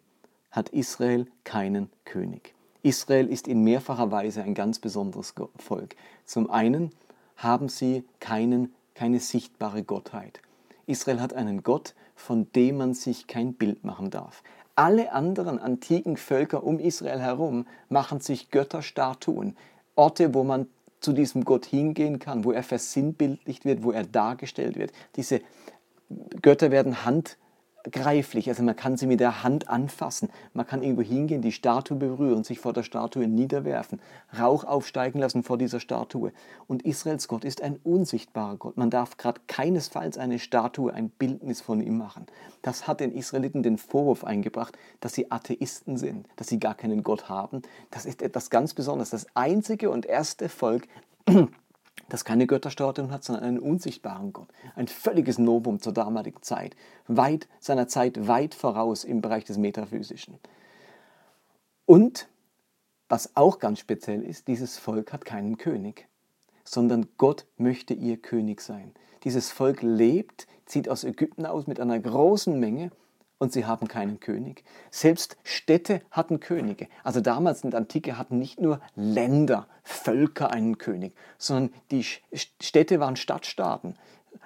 hat 0.50 0.68
Israel 0.70 1.26
keinen 1.44 1.90
König. 2.04 2.54
Israel 2.82 3.28
ist 3.28 3.48
in 3.48 3.62
mehrfacher 3.62 4.10
Weise 4.10 4.42
ein 4.42 4.54
ganz 4.54 4.78
besonderes 4.78 5.34
Volk. 5.56 5.96
Zum 6.24 6.50
einen 6.50 6.92
haben 7.36 7.68
sie 7.68 8.04
keinen, 8.20 8.74
keine 8.94 9.20
sichtbare 9.20 9.82
Gottheit. 9.82 10.40
Israel 10.86 11.20
hat 11.20 11.34
einen 11.34 11.62
Gott, 11.62 11.94
von 12.14 12.50
dem 12.52 12.78
man 12.78 12.94
sich 12.94 13.26
kein 13.26 13.54
Bild 13.54 13.84
machen 13.84 14.10
darf. 14.10 14.42
Alle 14.74 15.12
anderen 15.12 15.58
antiken 15.58 16.16
Völker 16.16 16.62
um 16.64 16.78
Israel 16.78 17.20
herum 17.20 17.66
machen 17.88 18.20
sich 18.20 18.50
Götterstatuen, 18.50 19.56
Orte, 19.94 20.34
wo 20.34 20.44
man 20.44 20.68
zu 21.00 21.12
diesem 21.12 21.44
Gott 21.44 21.66
hingehen 21.66 22.18
kann, 22.18 22.44
wo 22.44 22.52
er 22.52 22.62
versinnbildlicht 22.62 23.64
wird, 23.64 23.82
wo 23.82 23.92
er 23.92 24.04
dargestellt 24.04 24.76
wird. 24.76 24.92
Diese 25.16 25.40
Götter 26.42 26.70
werden 26.70 27.04
handgreiflich, 27.86 28.48
also 28.48 28.62
man 28.62 28.76
kann 28.76 28.96
sie 28.96 29.06
mit 29.06 29.20
der 29.20 29.42
Hand 29.42 29.68
anfassen, 29.68 30.28
man 30.52 30.66
kann 30.66 30.82
irgendwo 30.82 31.02
hingehen, 31.02 31.42
die 31.42 31.52
Statue 31.52 31.96
berühren, 31.96 32.44
sich 32.44 32.58
vor 32.58 32.72
der 32.72 32.82
Statue 32.82 33.26
niederwerfen, 33.26 34.00
Rauch 34.38 34.64
aufsteigen 34.64 35.20
lassen 35.20 35.42
vor 35.42 35.58
dieser 35.58 35.80
Statue. 35.80 36.32
Und 36.66 36.82
Israels 36.82 37.28
Gott 37.28 37.44
ist 37.44 37.62
ein 37.62 37.78
unsichtbarer 37.84 38.56
Gott. 38.56 38.76
Man 38.76 38.90
darf 38.90 39.16
gerade 39.16 39.40
keinesfalls 39.46 40.18
eine 40.18 40.38
Statue, 40.38 40.92
ein 40.92 41.10
Bildnis 41.10 41.60
von 41.60 41.80
ihm 41.80 41.98
machen. 41.98 42.26
Das 42.62 42.86
hat 42.86 43.00
den 43.00 43.12
Israeliten 43.12 43.62
den 43.62 43.78
Vorwurf 43.78 44.24
eingebracht, 44.24 44.76
dass 45.00 45.14
sie 45.14 45.30
Atheisten 45.30 45.96
sind, 45.96 46.26
dass 46.36 46.48
sie 46.48 46.58
gar 46.58 46.74
keinen 46.74 47.02
Gott 47.02 47.28
haben. 47.28 47.62
Das 47.90 48.06
ist 48.06 48.22
etwas 48.22 48.50
ganz 48.50 48.74
Besonderes. 48.74 49.10
Das 49.10 49.26
einzige 49.34 49.90
und 49.90 50.06
erste 50.06 50.48
Volk, 50.48 50.88
das 52.08 52.24
keine 52.24 52.46
Götterstatuen 52.46 53.10
hat, 53.10 53.24
sondern 53.24 53.44
einen 53.44 53.58
unsichtbaren 53.58 54.32
Gott. 54.32 54.48
Ein 54.74 54.88
völliges 54.88 55.38
Novum 55.38 55.80
zur 55.80 55.92
damaligen 55.92 56.42
Zeit. 56.42 56.76
Weit 57.08 57.48
seiner 57.58 57.88
Zeit, 57.88 58.28
weit 58.28 58.54
voraus 58.54 59.04
im 59.04 59.20
Bereich 59.20 59.44
des 59.44 59.58
Metaphysischen. 59.58 60.38
Und 61.84 62.28
was 63.08 63.36
auch 63.36 63.58
ganz 63.58 63.78
speziell 63.78 64.22
ist, 64.22 64.48
dieses 64.48 64.78
Volk 64.78 65.12
hat 65.12 65.24
keinen 65.24 65.58
König, 65.58 66.08
sondern 66.64 67.06
Gott 67.18 67.46
möchte 67.56 67.94
ihr 67.94 68.16
König 68.16 68.60
sein. 68.60 68.92
Dieses 69.24 69.50
Volk 69.50 69.82
lebt, 69.82 70.46
zieht 70.66 70.88
aus 70.88 71.04
Ägypten 71.04 71.46
aus 71.46 71.66
mit 71.66 71.80
einer 71.80 71.98
großen 71.98 72.58
Menge 72.58 72.90
und 73.38 73.52
sie 73.52 73.66
haben 73.66 73.88
keinen 73.88 74.20
König. 74.20 74.64
Selbst 74.90 75.36
Städte 75.44 76.00
hatten 76.10 76.40
Könige. 76.40 76.88
Also 77.04 77.20
damals 77.20 77.64
in 77.64 77.70
der 77.70 77.80
Antike 77.80 78.18
hatten 78.18 78.38
nicht 78.38 78.60
nur 78.60 78.80
Länder, 78.94 79.66
Völker 79.82 80.50
einen 80.50 80.78
König, 80.78 81.14
sondern 81.38 81.72
die 81.90 82.04
Städte 82.04 83.00
waren 83.00 83.16
Stadtstaaten. 83.16 83.96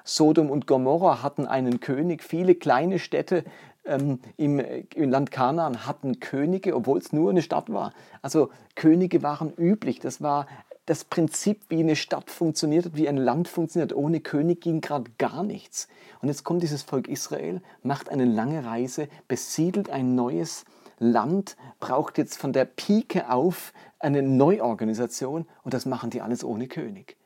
Sodom 0.04 0.50
und 0.50 0.66
Gomorra 0.66 1.22
hatten 1.22 1.46
einen 1.46 1.80
König. 1.80 2.22
Viele 2.22 2.54
kleine 2.54 2.98
Städte 2.98 3.44
ähm, 3.84 4.20
im, 4.36 4.60
im, 4.94 5.10
Land 5.10 5.30
Kanaan 5.30 5.86
hatten 5.86 6.20
Könige, 6.20 6.74
obwohl 6.74 6.98
es 6.98 7.12
nur 7.12 7.30
eine 7.30 7.42
Stadt 7.42 7.72
war. 7.72 7.92
Also 8.22 8.50
Könige 8.74 9.22
waren 9.22 9.52
üblich. 9.54 10.00
Das 10.00 10.22
war 10.22 10.46
das 10.90 11.04
Prinzip, 11.04 11.60
wie 11.68 11.78
eine 11.78 11.94
Stadt 11.94 12.32
funktioniert 12.32 12.86
hat, 12.86 12.96
wie 12.96 13.08
ein 13.08 13.16
Land 13.16 13.46
funktioniert. 13.46 13.94
Ohne 13.94 14.18
König 14.18 14.60
ging 14.60 14.80
gerade 14.80 15.08
gar 15.18 15.44
nichts. 15.44 15.86
Und 16.20 16.26
jetzt 16.26 16.42
kommt 16.42 16.64
dieses 16.64 16.82
Volk 16.82 17.06
Israel, 17.06 17.62
macht 17.84 18.08
eine 18.08 18.24
lange 18.24 18.64
Reise, 18.64 19.08
besiedelt 19.28 19.88
ein 19.88 20.16
neues 20.16 20.64
Land, 20.98 21.56
braucht 21.78 22.18
jetzt 22.18 22.38
von 22.38 22.52
der 22.52 22.64
Pike 22.64 23.30
auf 23.30 23.72
eine 24.00 24.20
Neuorganisation 24.20 25.46
und 25.62 25.74
das 25.74 25.86
machen 25.86 26.10
die 26.10 26.22
alles 26.22 26.42
ohne 26.42 26.66
König. 26.66 27.16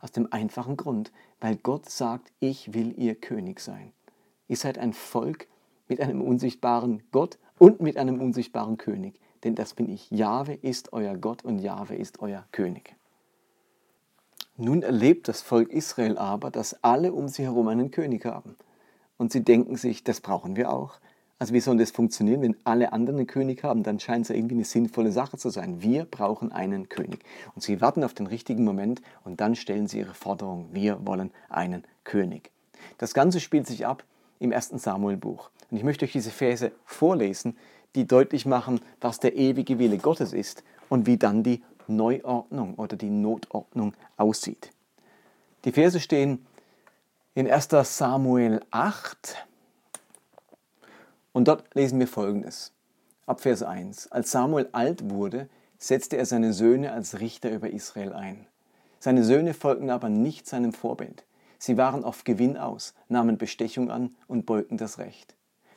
Aus 0.00 0.10
dem 0.10 0.26
einfachen 0.32 0.76
Grund, 0.76 1.12
weil 1.38 1.54
Gott 1.54 1.88
sagt, 1.88 2.32
ich 2.40 2.74
will 2.74 2.92
ihr 2.98 3.14
König 3.14 3.60
sein. 3.60 3.92
Ihr 4.48 4.56
seid 4.56 4.78
ein 4.78 4.92
Volk 4.92 5.46
mit 5.86 6.00
einem 6.00 6.22
unsichtbaren 6.22 7.04
Gott 7.12 7.38
und 7.60 7.80
mit 7.80 7.98
einem 7.98 8.20
unsichtbaren 8.20 8.78
König. 8.78 9.20
Denn 9.44 9.54
das 9.54 9.74
bin 9.74 9.88
ich. 9.88 10.10
Jahwe 10.10 10.54
ist 10.54 10.92
euer 10.92 11.16
Gott 11.16 11.44
und 11.44 11.60
Jahwe 11.60 11.94
ist 11.94 12.18
euer 12.18 12.44
König. 12.50 12.96
Nun 14.56 14.82
erlebt 14.82 15.28
das 15.28 15.40
Volk 15.40 15.70
Israel 15.70 16.18
aber, 16.18 16.50
dass 16.50 16.84
alle 16.84 17.12
um 17.12 17.28
sie 17.28 17.44
herum 17.44 17.68
einen 17.68 17.90
König 17.90 18.26
haben. 18.26 18.56
Und 19.16 19.32
sie 19.32 19.42
denken 19.42 19.76
sich, 19.76 20.04
das 20.04 20.20
brauchen 20.20 20.56
wir 20.56 20.70
auch. 20.70 20.98
Also 21.38 21.54
wie 21.54 21.60
soll 21.60 21.78
das 21.78 21.90
funktionieren, 21.90 22.42
wenn 22.42 22.56
alle 22.64 22.92
anderen 22.92 23.18
einen 23.18 23.26
König 23.26 23.64
haben? 23.64 23.82
Dann 23.82 23.98
scheint 23.98 24.26
es 24.26 24.28
ja 24.28 24.36
irgendwie 24.36 24.54
eine 24.54 24.64
sinnvolle 24.64 25.10
Sache 25.10 25.38
zu 25.38 25.50
sein. 25.50 25.82
Wir 25.82 26.04
brauchen 26.04 26.52
einen 26.52 26.88
König. 26.88 27.24
Und 27.54 27.62
sie 27.62 27.80
warten 27.80 28.04
auf 28.04 28.14
den 28.14 28.26
richtigen 28.26 28.62
Moment 28.62 29.02
und 29.24 29.40
dann 29.40 29.56
stellen 29.56 29.88
sie 29.88 30.00
ihre 30.00 30.14
Forderung, 30.14 30.68
wir 30.72 31.04
wollen 31.06 31.30
einen 31.48 31.84
König. 32.04 32.50
Das 32.98 33.14
Ganze 33.14 33.40
spielt 33.40 33.66
sich 33.66 33.86
ab 33.86 34.04
im 34.38 34.52
ersten 34.52 34.78
Samuel-Buch. 34.78 35.50
Und 35.70 35.76
ich 35.78 35.82
möchte 35.82 36.04
euch 36.04 36.12
diese 36.12 36.30
Verse 36.30 36.70
vorlesen, 36.84 37.56
die 37.94 38.06
deutlich 38.06 38.46
machen, 38.46 38.80
was 39.00 39.18
der 39.18 39.34
ewige 39.34 39.78
Wille 39.78 39.98
Gottes 39.98 40.32
ist 40.32 40.62
und 40.88 41.06
wie 41.06 41.16
dann 41.16 41.42
die 41.42 41.62
Neuordnung 41.88 42.74
oder 42.74 42.96
die 42.96 43.10
Notordnung 43.10 43.94
aussieht. 44.16 44.70
Die 45.64 45.72
Verse 45.72 46.00
stehen 46.00 46.44
in 47.34 47.50
1. 47.50 47.68
Samuel 47.84 48.60
8 48.70 49.46
und 51.32 51.48
dort 51.48 51.74
lesen 51.74 51.98
wir 51.98 52.08
folgendes. 52.08 52.72
Ab 53.26 53.40
Vers 53.40 53.62
1. 53.62 54.10
Als 54.10 54.30
Samuel 54.32 54.68
alt 54.72 55.08
wurde, 55.08 55.48
setzte 55.78 56.16
er 56.16 56.26
seine 56.26 56.52
Söhne 56.52 56.92
als 56.92 57.20
Richter 57.20 57.50
über 57.50 57.70
Israel 57.70 58.12
ein. 58.12 58.46
Seine 58.98 59.24
Söhne 59.24 59.54
folgten 59.54 59.90
aber 59.90 60.08
nicht 60.08 60.46
seinem 60.46 60.72
Vorbild. 60.72 61.24
Sie 61.58 61.76
waren 61.76 62.04
auf 62.04 62.24
Gewinn 62.24 62.56
aus, 62.56 62.94
nahmen 63.08 63.38
Bestechung 63.38 63.90
an 63.90 64.14
und 64.26 64.46
beugten 64.46 64.76
das 64.76 64.98
Recht. 64.98 65.34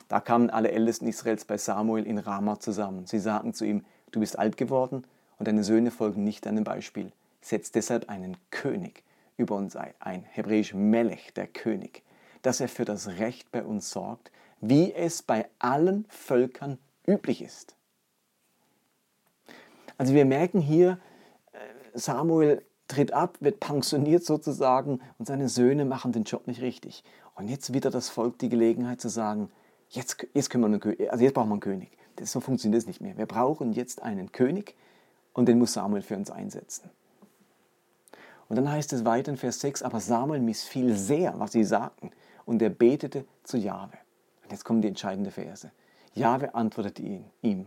Da 0.08 0.20
kamen 0.20 0.50
alle 0.50 0.72
Ältesten 0.72 1.06
Israels 1.06 1.44
bei 1.44 1.58
Samuel 1.58 2.06
in 2.06 2.18
Rama 2.18 2.60
zusammen. 2.60 3.06
Sie 3.06 3.18
sagten 3.18 3.54
zu 3.54 3.64
ihm, 3.64 3.84
du 4.10 4.20
bist 4.20 4.38
alt 4.38 4.56
geworden 4.56 5.04
und 5.38 5.48
deine 5.48 5.64
Söhne 5.64 5.90
folgen 5.90 6.24
nicht 6.24 6.46
deinem 6.46 6.64
Beispiel. 6.64 7.12
Setz 7.40 7.70
deshalb 7.70 8.08
einen 8.08 8.36
König 8.50 9.02
über 9.36 9.56
uns 9.56 9.76
ein, 9.76 9.92
ein 10.00 10.24
hebräisch 10.24 10.74
Melech, 10.74 11.32
der 11.34 11.46
König, 11.46 12.02
dass 12.42 12.60
er 12.60 12.68
für 12.68 12.84
das 12.84 13.08
Recht 13.08 13.50
bei 13.52 13.62
uns 13.62 13.90
sorgt, 13.90 14.30
wie 14.60 14.92
es 14.92 15.22
bei 15.22 15.46
allen 15.58 16.06
Völkern 16.08 16.78
üblich 17.06 17.42
ist. 17.42 17.76
Also 19.98 20.14
wir 20.14 20.24
merken 20.24 20.60
hier, 20.60 20.98
äh, 21.52 21.98
Samuel 21.98 22.62
tritt 22.88 23.12
ab, 23.12 23.36
wird 23.40 23.60
pensioniert 23.60 24.24
sozusagen 24.24 25.00
und 25.18 25.26
seine 25.26 25.48
Söhne 25.48 25.84
machen 25.84 26.12
den 26.12 26.24
Job 26.24 26.46
nicht 26.46 26.60
richtig. 26.60 27.04
Und 27.34 27.48
jetzt 27.48 27.72
wieder 27.72 27.90
das 27.90 28.08
Volk 28.08 28.38
die 28.38 28.48
Gelegenheit 28.48 29.00
zu 29.00 29.08
sagen, 29.08 29.50
jetzt, 29.90 30.26
jetzt, 30.34 30.50
können 30.50 30.82
wir 30.82 30.88
einen 30.88 31.10
also 31.10 31.24
jetzt 31.24 31.34
brauchen 31.34 31.48
wir 31.48 31.54
einen 31.54 31.60
König. 31.60 31.90
Das, 32.16 32.32
so 32.32 32.40
funktioniert 32.40 32.82
es 32.82 32.86
nicht 32.86 33.00
mehr. 33.00 33.16
Wir 33.18 33.26
brauchen 33.26 33.72
jetzt 33.72 34.02
einen 34.02 34.32
König, 34.32 34.74
und 35.36 35.46
den 35.46 35.58
muss 35.58 35.74
Samuel 35.74 36.00
für 36.00 36.16
uns 36.16 36.30
einsetzen. 36.30 36.88
Und 38.48 38.56
dann 38.56 38.70
heißt 38.70 38.92
es 38.94 39.04
weiter 39.04 39.30
in 39.30 39.36
Vers 39.36 39.60
6, 39.60 39.82
aber 39.82 40.00
Samuel 40.00 40.40
missfiel 40.40 40.96
sehr, 40.96 41.38
was 41.38 41.52
sie 41.52 41.64
sagten, 41.64 42.10
und 42.46 42.62
er 42.62 42.70
betete 42.70 43.26
zu 43.42 43.58
Jahwe. 43.58 43.98
Und 44.42 44.52
jetzt 44.52 44.64
kommen 44.64 44.80
die 44.80 44.88
entscheidenden 44.88 45.32
Verse. 45.32 45.70
Jahwe 46.14 46.54
antwortete 46.54 47.02
ihm, 47.42 47.66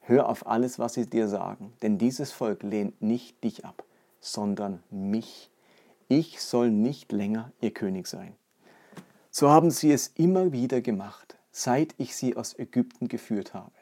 hör 0.00 0.28
auf 0.28 0.46
alles, 0.46 0.78
was 0.78 0.94
sie 0.94 1.08
dir 1.08 1.28
sagen, 1.28 1.72
denn 1.80 1.96
dieses 1.96 2.30
Volk 2.32 2.62
lehnt 2.62 3.00
nicht 3.00 3.42
dich 3.42 3.64
ab, 3.64 3.84
sondern 4.20 4.82
mich. 4.90 5.50
Ich 6.08 6.42
soll 6.42 6.70
nicht 6.70 7.10
länger 7.12 7.52
ihr 7.62 7.72
König 7.72 8.06
sein. 8.06 8.34
So 9.30 9.48
haben 9.48 9.70
sie 9.70 9.92
es 9.92 10.08
immer 10.08 10.52
wieder 10.52 10.82
gemacht, 10.82 11.38
seit 11.52 11.94
ich 11.96 12.14
sie 12.14 12.36
aus 12.36 12.58
Ägypten 12.58 13.08
geführt 13.08 13.54
habe. 13.54 13.72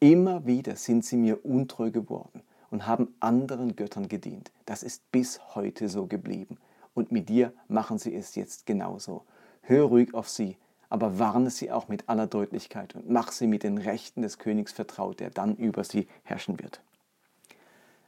Immer 0.00 0.46
wieder 0.46 0.76
sind 0.76 1.04
sie 1.04 1.16
mir 1.16 1.44
untreu 1.44 1.90
geworden 1.90 2.42
und 2.72 2.86
haben 2.86 3.14
anderen 3.20 3.76
Göttern 3.76 4.08
gedient. 4.08 4.50
Das 4.66 4.82
ist 4.82 5.12
bis 5.12 5.54
heute 5.54 5.88
so 5.88 6.06
geblieben. 6.06 6.56
Und 6.94 7.12
mit 7.12 7.28
dir 7.28 7.52
machen 7.68 7.98
sie 7.98 8.14
es 8.14 8.34
jetzt 8.34 8.66
genauso. 8.66 9.22
Hör 9.60 9.84
ruhig 9.84 10.14
auf 10.14 10.28
sie, 10.28 10.56
aber 10.88 11.18
warne 11.18 11.50
sie 11.50 11.70
auch 11.70 11.88
mit 11.88 12.08
aller 12.08 12.26
Deutlichkeit 12.26 12.94
und 12.94 13.08
mach 13.08 13.30
sie 13.30 13.46
mit 13.46 13.62
den 13.62 13.78
Rechten 13.78 14.22
des 14.22 14.38
Königs 14.38 14.72
vertraut, 14.72 15.20
der 15.20 15.30
dann 15.30 15.56
über 15.56 15.84
sie 15.84 16.08
herrschen 16.24 16.58
wird. 16.58 16.80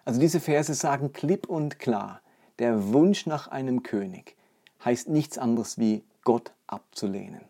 Also 0.05 0.19
diese 0.19 0.41
Verse 0.41 0.75
sagen 0.75 1.13
klipp 1.13 1.47
und 1.47 1.79
klar, 1.79 2.21
der 2.59 2.93
Wunsch 2.93 3.27
nach 3.27 3.49
einem 3.49 3.83
König 3.83 4.37
heißt 4.85 5.09
nichts 5.09 5.39
anderes 5.39 5.79
wie 5.79 6.05
Gott 6.25 6.53
abzulehnen, 6.67 7.43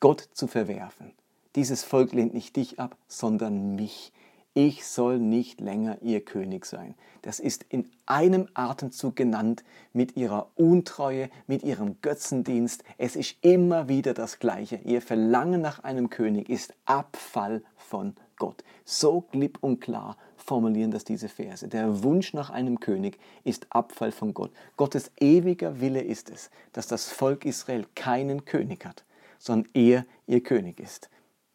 Gott 0.00 0.28
zu 0.32 0.46
verwerfen. 0.46 1.12
Dieses 1.56 1.82
Volk 1.82 2.12
lehnt 2.12 2.34
nicht 2.34 2.56
dich 2.56 2.78
ab, 2.78 2.96
sondern 3.06 3.74
mich 3.74 4.12
ich 4.58 4.84
soll 4.84 5.20
nicht 5.20 5.60
länger 5.60 5.98
ihr 6.02 6.24
König 6.24 6.66
sein. 6.66 6.96
Das 7.22 7.38
ist 7.38 7.64
in 7.68 7.88
einem 8.06 8.48
Atemzug 8.54 9.14
genannt 9.14 9.62
mit 9.92 10.16
ihrer 10.16 10.50
Untreue, 10.56 11.30
mit 11.46 11.62
ihrem 11.62 12.00
Götzendienst. 12.02 12.82
Es 12.96 13.14
ist 13.14 13.36
immer 13.42 13.88
wieder 13.88 14.14
das 14.14 14.40
Gleiche. 14.40 14.80
Ihr 14.84 15.00
Verlangen 15.00 15.60
nach 15.60 15.84
einem 15.84 16.10
König 16.10 16.48
ist 16.48 16.74
Abfall 16.86 17.62
von 17.76 18.16
Gott. 18.36 18.64
So 18.84 19.20
klipp 19.20 19.58
und 19.60 19.80
klar 19.80 20.16
formulieren 20.36 20.90
das 20.90 21.04
diese 21.04 21.28
Verse. 21.28 21.68
Der 21.68 22.02
Wunsch 22.02 22.34
nach 22.34 22.50
einem 22.50 22.80
König 22.80 23.20
ist 23.44 23.68
Abfall 23.70 24.10
von 24.10 24.34
Gott. 24.34 24.50
Gottes 24.76 25.12
ewiger 25.20 25.80
Wille 25.80 26.00
ist 26.02 26.30
es, 26.30 26.50
dass 26.72 26.88
das 26.88 27.08
Volk 27.08 27.44
Israel 27.44 27.86
keinen 27.94 28.44
König 28.44 28.84
hat, 28.84 29.04
sondern 29.38 29.70
er 29.74 30.04
ihr 30.26 30.42
König 30.42 30.80
ist. 30.80 31.10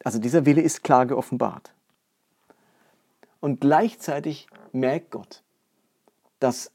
Also 0.05 0.19
dieser 0.19 0.45
Wille 0.45 0.61
ist 0.61 0.85
klar 0.85 1.05
geoffenbart. 1.05 1.72
Und 3.43 3.59
gleichzeitig 3.59 4.47
merkt 4.71 5.11
Gott, 5.11 5.43
dass 6.39 6.71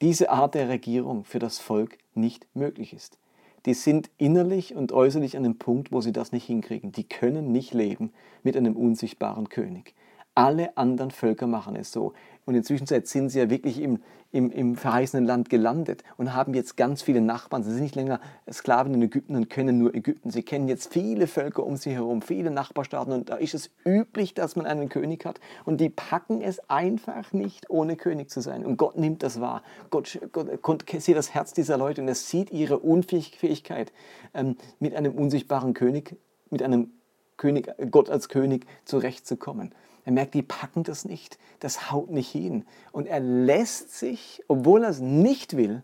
diese 0.00 0.30
Art 0.30 0.54
der 0.54 0.68
Regierung 0.68 1.24
für 1.24 1.40
das 1.40 1.58
Volk 1.58 1.98
nicht 2.14 2.46
möglich 2.54 2.92
ist. 2.92 3.18
Die 3.66 3.74
sind 3.74 4.08
innerlich 4.16 4.76
und 4.76 4.92
äußerlich 4.92 5.36
an 5.36 5.42
dem 5.42 5.58
Punkt, 5.58 5.90
wo 5.90 6.00
sie 6.00 6.12
das 6.12 6.30
nicht 6.30 6.44
hinkriegen. 6.44 6.92
Die 6.92 7.02
können 7.02 7.50
nicht 7.50 7.74
leben 7.74 8.12
mit 8.44 8.56
einem 8.56 8.76
unsichtbaren 8.76 9.48
König. 9.48 9.96
Alle 10.34 10.76
anderen 10.76 11.10
Völker 11.10 11.46
machen 11.46 11.76
es 11.76 11.92
so. 11.92 12.14
Und 12.44 12.54
in 12.54 12.62
der 12.62 12.64
Zwischenzeit 12.64 13.06
sind 13.06 13.28
sie 13.28 13.38
ja 13.38 13.50
wirklich 13.50 13.80
im, 13.80 14.00
im, 14.32 14.50
im 14.50 14.76
verheißenen 14.76 15.24
Land 15.24 15.48
gelandet 15.48 16.02
und 16.16 16.34
haben 16.34 16.54
jetzt 16.54 16.76
ganz 16.76 17.00
viele 17.02 17.20
Nachbarn. 17.20 17.62
Sie 17.62 17.70
sind 17.70 17.82
nicht 17.82 17.94
länger 17.94 18.18
Sklaven 18.50 18.94
in 18.94 19.02
Ägypten 19.02 19.36
und 19.36 19.48
können 19.48 19.78
nur 19.78 19.94
Ägypten. 19.94 20.30
Sie 20.30 20.42
kennen 20.42 20.66
jetzt 20.66 20.92
viele 20.92 21.28
Völker 21.28 21.64
um 21.64 21.76
sie 21.76 21.92
herum, 21.92 22.20
viele 22.20 22.50
Nachbarstaaten. 22.50 23.12
Und 23.12 23.28
da 23.28 23.36
ist 23.36 23.54
es 23.54 23.70
üblich, 23.84 24.34
dass 24.34 24.56
man 24.56 24.66
einen 24.66 24.88
König 24.88 25.24
hat. 25.24 25.38
Und 25.64 25.80
die 25.80 25.90
packen 25.90 26.40
es 26.40 26.58
einfach 26.68 27.32
nicht, 27.32 27.70
ohne 27.70 27.96
König 27.96 28.30
zu 28.30 28.40
sein. 28.40 28.64
Und 28.64 28.76
Gott 28.76 28.96
nimmt 28.96 29.22
das 29.22 29.40
wahr. 29.40 29.62
Gott, 29.90 30.18
Gott, 30.32 30.62
Gott 30.62 30.84
sieht 30.98 31.16
das 31.16 31.34
Herz 31.34 31.52
dieser 31.52 31.76
Leute 31.76 32.00
und 32.00 32.08
er 32.08 32.16
sieht 32.16 32.50
ihre 32.50 32.78
Unfähigkeit, 32.78 33.92
ähm, 34.34 34.56
mit 34.80 34.96
einem 34.96 35.12
unsichtbaren 35.12 35.74
König, 35.74 36.16
mit 36.50 36.62
einem 36.62 36.90
König, 37.36 37.70
Gott 37.90 38.10
als 38.10 38.28
König 38.28 38.66
zurechtzukommen. 38.84 39.72
Er 40.04 40.12
merkt, 40.12 40.34
die 40.34 40.42
packen 40.42 40.82
das 40.82 41.04
nicht, 41.04 41.38
das 41.60 41.90
haut 41.90 42.10
nicht 42.10 42.30
hin. 42.30 42.64
Und 42.90 43.06
er 43.06 43.20
lässt 43.20 43.96
sich, 43.96 44.42
obwohl 44.48 44.84
er 44.84 44.90
es 44.90 45.00
nicht 45.00 45.56
will, 45.56 45.82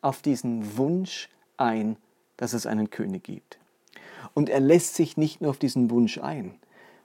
auf 0.00 0.20
diesen 0.20 0.76
Wunsch 0.76 1.28
ein, 1.56 1.96
dass 2.36 2.54
es 2.54 2.66
einen 2.66 2.90
König 2.90 3.22
gibt. 3.22 3.58
Und 4.34 4.48
er 4.48 4.60
lässt 4.60 4.94
sich 4.94 5.16
nicht 5.16 5.40
nur 5.40 5.50
auf 5.50 5.58
diesen 5.58 5.90
Wunsch 5.90 6.18
ein, 6.18 6.54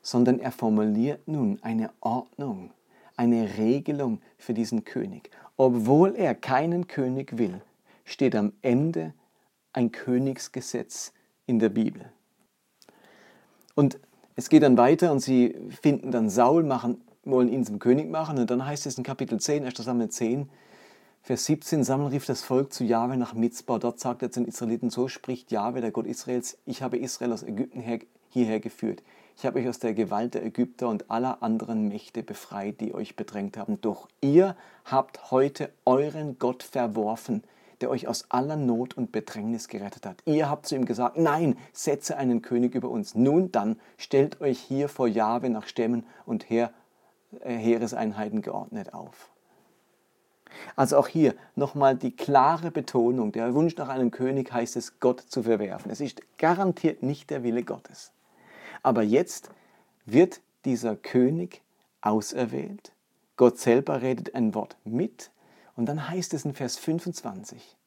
sondern 0.01 0.39
er 0.39 0.51
formuliert 0.51 1.27
nun 1.27 1.59
eine 1.61 1.91
Ordnung, 1.99 2.71
eine 3.15 3.57
Regelung 3.57 4.21
für 4.37 4.53
diesen 4.53 4.83
König. 4.83 5.29
Obwohl 5.57 6.15
er 6.15 6.33
keinen 6.33 6.87
König 6.87 7.37
will, 7.37 7.61
steht 8.05 8.35
am 8.35 8.53
Ende 8.61 9.13
ein 9.73 9.91
Königsgesetz 9.91 11.13
in 11.45 11.59
der 11.59 11.69
Bibel. 11.69 12.11
Und 13.75 13.99
es 14.37 14.49
geht 14.49 14.61
dann 14.61 14.77
weiter 14.77 15.11
und 15.11 15.19
sie 15.19 15.55
finden 15.81 16.11
dann 16.11 16.29
Saul, 16.29 16.63
machen, 16.63 17.01
wollen 17.23 17.49
ihn 17.49 17.65
zum 17.65 17.79
König 17.79 18.09
machen. 18.09 18.37
Und 18.37 18.49
dann 18.49 18.65
heißt 18.65 18.85
es 18.85 18.97
in 18.97 19.03
Kapitel 19.03 19.39
10, 19.39 19.65
1. 19.65 19.75
Samuel 19.77 20.09
10, 20.09 20.47
Vers 21.23 21.45
17, 21.45 21.83
Samuel 21.83 22.11
rief 22.11 22.25
das 22.25 22.43
Volk 22.43 22.71
zu 22.71 22.83
Jahwe 22.83 23.17
nach 23.17 23.33
Mitzbah. 23.33 23.79
Dort 23.79 23.99
sagt 23.99 24.21
er 24.21 24.31
zu 24.31 24.39
den 24.39 24.47
Israeliten, 24.47 24.91
so 24.91 25.07
spricht 25.07 25.51
Jahwe, 25.51 25.81
der 25.81 25.89
Gott 25.89 26.05
Israels, 26.05 26.59
ich 26.65 26.83
habe 26.83 26.97
Israel 26.97 27.33
aus 27.33 27.41
Ägypten 27.41 27.81
her, 27.81 27.99
hierher 28.29 28.59
geführt. 28.59 29.01
Ich 29.35 29.45
habe 29.45 29.59
euch 29.59 29.67
aus 29.67 29.79
der 29.79 29.95
Gewalt 29.95 30.35
der 30.35 30.45
Ägypter 30.45 30.87
und 30.87 31.09
aller 31.09 31.41
anderen 31.41 31.87
Mächte 31.87 32.21
befreit, 32.21 32.79
die 32.79 32.93
euch 32.93 33.15
bedrängt 33.15 33.57
haben. 33.57 33.81
Doch 33.81 34.07
ihr 34.21 34.55
habt 34.85 35.31
heute 35.31 35.71
euren 35.83 36.37
Gott 36.37 36.61
verworfen, 36.61 37.43
der 37.81 37.89
euch 37.89 38.07
aus 38.07 38.25
aller 38.29 38.55
Not 38.55 38.95
und 38.95 39.11
Bedrängnis 39.11 39.67
gerettet 39.67 40.05
hat. 40.05 40.21
Ihr 40.25 40.49
habt 40.49 40.65
zu 40.65 40.75
ihm 40.75 40.85
gesagt, 40.85 41.17
nein, 41.17 41.57
setze 41.73 42.17
einen 42.17 42.41
König 42.41 42.75
über 42.75 42.89
uns. 42.89 43.15
Nun 43.15 43.51
dann, 43.51 43.79
stellt 43.97 44.41
euch 44.41 44.59
hier 44.59 44.89
vor 44.89 45.07
Jahwe 45.07 45.49
nach 45.49 45.67
Stämmen 45.67 46.05
und 46.25 46.49
Heer, 46.49 46.71
äh, 47.41 47.55
Heereseinheiten 47.55 48.41
geordnet 48.41 48.93
auf. 48.93 49.29
Also 50.75 50.97
auch 50.97 51.07
hier 51.07 51.35
nochmal 51.55 51.95
die 51.95 52.15
klare 52.15 52.71
Betonung, 52.71 53.31
der 53.31 53.53
Wunsch 53.53 53.75
nach 53.77 53.89
einem 53.89 54.11
König 54.11 54.51
heißt 54.51 54.75
es, 54.75 54.99
Gott 54.99 55.21
zu 55.21 55.43
verwerfen. 55.43 55.91
Es 55.91 56.01
ist 56.01 56.21
garantiert 56.37 57.03
nicht 57.03 57.29
der 57.29 57.43
Wille 57.43 57.63
Gottes. 57.63 58.11
Aber 58.83 59.03
jetzt 59.03 59.49
wird 60.05 60.41
dieser 60.65 60.95
König 60.95 61.61
auserwählt. 62.01 62.91
Gott 63.35 63.59
selber 63.59 64.01
redet 64.01 64.33
ein 64.35 64.55
Wort 64.55 64.77
mit. 64.83 65.31
Und 65.77 65.85
dann 65.85 66.09
heißt 66.09 66.33
es 66.33 66.43
in 66.43 66.55
Vers 66.55 66.77
25, 66.77 67.77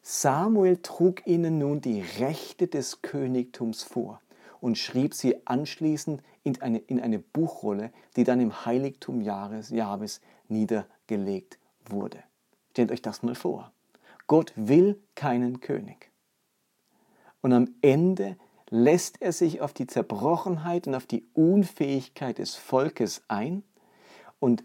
Samuel 0.00 0.78
trug 0.78 1.26
ihnen 1.26 1.58
nun 1.58 1.82
die 1.82 2.00
Rechte 2.18 2.66
des 2.66 3.02
Königtums 3.02 3.82
vor 3.82 4.22
und 4.60 4.78
schrieb 4.78 5.12
sie 5.12 5.46
anschließend 5.46 6.22
in 6.44 6.60
eine, 6.62 6.78
in 6.78 6.98
eine 6.98 7.18
Buchrolle, 7.18 7.92
die 8.16 8.24
dann 8.24 8.40
im 8.40 8.64
Heiligtum 8.64 9.20
Jahres, 9.20 9.68
Jahres 9.68 10.22
niedergelegt 10.48 11.58
wurde. 11.84 12.22
Stellt 12.70 12.90
euch 12.90 13.02
das 13.02 13.22
mal 13.22 13.34
vor. 13.34 13.70
Gott 14.26 14.52
will 14.56 14.98
keinen 15.14 15.60
König. 15.60 16.10
Und 17.42 17.52
am 17.52 17.68
Ende 17.82 18.38
lässt 18.70 19.20
er 19.20 19.32
sich 19.32 19.60
auf 19.60 19.74
die 19.74 19.86
Zerbrochenheit 19.86 20.86
und 20.86 20.94
auf 20.94 21.06
die 21.06 21.26
Unfähigkeit 21.34 22.38
des 22.38 22.54
Volkes 22.54 23.22
ein 23.28 23.62
und 24.40 24.64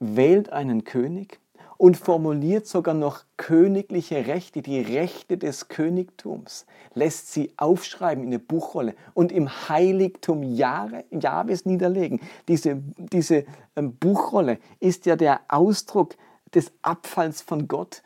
wählt 0.00 0.52
einen 0.52 0.82
König 0.82 1.40
und 1.78 1.96
formuliert 1.96 2.66
sogar 2.66 2.92
noch 2.92 3.24
königliche 3.36 4.26
Rechte, 4.26 4.62
die 4.62 4.80
Rechte 4.80 5.38
des 5.38 5.68
Königtums, 5.68 6.66
lässt 6.92 7.32
sie 7.32 7.52
aufschreiben 7.56 8.24
in 8.24 8.30
eine 8.30 8.40
Buchrolle 8.40 8.94
und 9.14 9.32
im 9.32 9.48
Heiligtum 9.68 10.42
Jahres 10.42 11.64
niederlegen. 11.64 12.20
Diese, 12.48 12.82
diese 12.98 13.44
ähm, 13.76 13.96
Buchrolle 13.96 14.58
ist 14.80 15.06
ja 15.06 15.14
der 15.14 15.40
Ausdruck 15.48 16.16
des 16.52 16.72
Abfalls 16.82 17.42
von 17.42 17.68
Gott. 17.68 18.02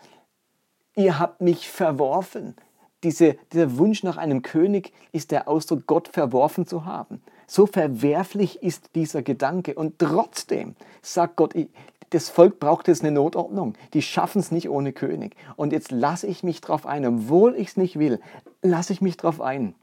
Ihr 0.95 1.19
habt 1.19 1.41
mich 1.41 1.69
verworfen. 1.69 2.55
Diese, 3.03 3.37
dieser 3.53 3.79
Wunsch 3.79 4.03
nach 4.03 4.19
einem 4.19 4.43
König 4.43 4.93
ist 5.13 5.31
der 5.31 5.49
Ausdruck, 5.49 5.87
Gott 5.87 6.09
verworfen 6.09 6.67
zu 6.67 6.85
haben. 6.85 7.23
So 7.47 7.67
verwerflich 7.67 8.63
ist 8.63 8.95
dieser 8.95 9.23
Gedanke. 9.23 9.75
Und 9.75 9.99
trotzdem 9.99 10.77
sagt 11.01 11.37
Gott, 11.37 11.55
das 12.12 12.29
Volk 12.29 12.61
braucht 12.61 12.88
jetzt 12.88 13.03
eine 13.03 13.12
Notordnung. 13.12 13.75
Die 13.94 14.03
schaffen 14.03 14.40
es 14.40 14.53
nicht 14.53 14.68
ohne 14.68 14.92
König. 14.92 15.37
Und 15.57 15.72
jetzt 15.72 15.90
lasse 15.90 16.27
ich 16.27 16.42
mich 16.42 16.61
darauf 16.61 16.87
ein, 16.87 17.05
obwohl 17.07 17.55
ich 17.57 17.68
es 17.68 17.77
nicht 17.77 17.98
will, 17.98 18.20
lasse 18.62 18.92
ich 18.92 19.01
mich 19.01 19.16
darauf 19.16 19.40
ein 19.40 19.75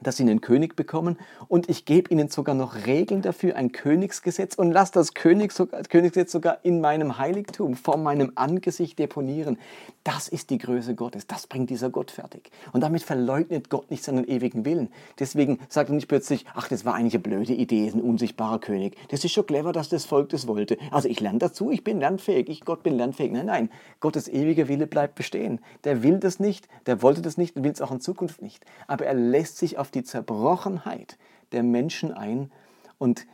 dass 0.00 0.16
sie 0.16 0.22
einen 0.22 0.40
König 0.40 0.76
bekommen 0.76 1.16
und 1.48 1.68
ich 1.68 1.84
gebe 1.84 2.10
ihnen 2.10 2.28
sogar 2.28 2.54
noch 2.54 2.86
Regeln 2.86 3.22
dafür, 3.22 3.56
ein 3.56 3.72
Königsgesetz 3.72 4.54
und 4.54 4.72
lasse 4.72 4.92
das 4.92 5.14
Königsgesetz 5.14 6.32
sogar 6.32 6.58
in 6.62 6.80
meinem 6.80 7.18
Heiligtum, 7.18 7.74
vor 7.74 7.96
meinem 7.96 8.32
Angesicht 8.34 8.98
deponieren. 8.98 9.58
Das 10.04 10.28
ist 10.28 10.50
die 10.50 10.58
Größe 10.58 10.94
Gottes, 10.94 11.26
das 11.26 11.46
bringt 11.46 11.70
dieser 11.70 11.90
Gott 11.90 12.10
fertig. 12.10 12.50
Und 12.72 12.82
damit 12.82 13.02
verleugnet 13.02 13.70
Gott 13.70 13.90
nicht 13.90 14.04
seinen 14.04 14.26
ewigen 14.28 14.64
Willen. 14.64 14.88
Deswegen 15.18 15.58
sagt 15.68 15.90
er 15.90 15.94
nicht 15.94 16.08
plötzlich, 16.08 16.44
ach, 16.54 16.68
das 16.68 16.84
war 16.84 16.94
eigentlich 16.94 17.14
eine 17.14 17.22
blöde 17.22 17.54
Idee, 17.54 17.90
ein 17.92 18.00
unsichtbarer 18.00 18.60
König. 18.60 18.96
Das 19.08 19.24
ist 19.24 19.32
schon 19.32 19.46
clever, 19.46 19.72
dass 19.72 19.88
das 19.88 20.04
Volk 20.04 20.28
das 20.28 20.46
wollte. 20.46 20.78
Also 20.90 21.08
ich 21.08 21.20
lerne 21.20 21.38
dazu, 21.38 21.70
ich 21.70 21.82
bin 21.82 21.98
lernfähig, 21.98 22.48
ich 22.48 22.64
Gott 22.64 22.82
bin 22.82 22.96
lernfähig. 22.96 23.32
Nein, 23.32 23.46
nein, 23.46 23.70
Gottes 24.00 24.28
ewiger 24.28 24.68
Wille 24.68 24.86
bleibt 24.86 25.16
bestehen. 25.16 25.60
Der 25.84 26.02
will 26.02 26.18
das 26.18 26.38
nicht, 26.38 26.68
der 26.86 27.02
wollte 27.02 27.22
das 27.22 27.36
nicht 27.36 27.56
und 27.56 27.64
will 27.64 27.72
es 27.72 27.80
auch 27.80 27.90
in 27.90 28.00
Zukunft 28.00 28.42
nicht. 28.42 28.64
Aber 28.86 29.06
er 29.06 29.14
lässt 29.14 29.58
sich 29.58 29.78
auf 29.78 29.85
auf 29.86 29.92
die 29.92 30.02
Zerbrochenheit 30.02 31.16
der 31.52 31.62
Menschen 31.62 32.12
ein 32.12 32.50
und 32.98 33.24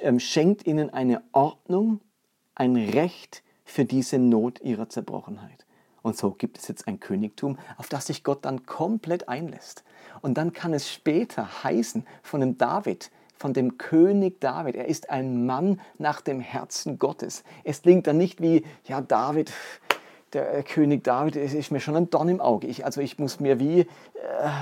ähm, 0.00 0.18
schenkt 0.18 0.66
ihnen 0.66 0.88
eine 0.88 1.22
Ordnung, 1.32 2.00
ein 2.54 2.76
Recht 2.76 3.42
für 3.62 3.84
diese 3.84 4.18
Not 4.18 4.62
ihrer 4.62 4.88
Zerbrochenheit. 4.88 5.66
Und 6.00 6.16
so 6.16 6.30
gibt 6.30 6.56
es 6.56 6.66
jetzt 6.68 6.88
ein 6.88 6.98
Königtum, 6.98 7.58
auf 7.76 7.90
das 7.90 8.06
sich 8.06 8.24
Gott 8.24 8.46
dann 8.46 8.64
komplett 8.64 9.28
einlässt. 9.28 9.84
Und 10.22 10.38
dann 10.38 10.54
kann 10.54 10.72
es 10.72 10.90
später 10.90 11.62
heißen 11.62 12.06
von 12.22 12.40
dem 12.40 12.56
David, 12.56 13.10
von 13.36 13.52
dem 13.52 13.76
König 13.76 14.40
David. 14.40 14.76
Er 14.76 14.86
ist 14.86 15.10
ein 15.10 15.44
Mann 15.44 15.78
nach 15.98 16.22
dem 16.22 16.40
Herzen 16.40 16.98
Gottes. 16.98 17.44
Es 17.64 17.82
klingt 17.82 18.06
dann 18.06 18.16
nicht 18.16 18.40
wie, 18.40 18.64
ja, 18.84 19.02
David, 19.02 19.52
der 20.34 20.62
König 20.64 21.04
David 21.04 21.36
ist 21.36 21.70
mir 21.70 21.80
schon 21.80 21.96
ein 21.96 22.10
Dorn 22.10 22.28
im 22.28 22.40
Auge. 22.40 22.66
Ich, 22.66 22.84
also 22.84 23.00
ich 23.00 23.18
muss 23.18 23.40
mir 23.40 23.60
wie, 23.60 23.80
äh, 23.80 23.86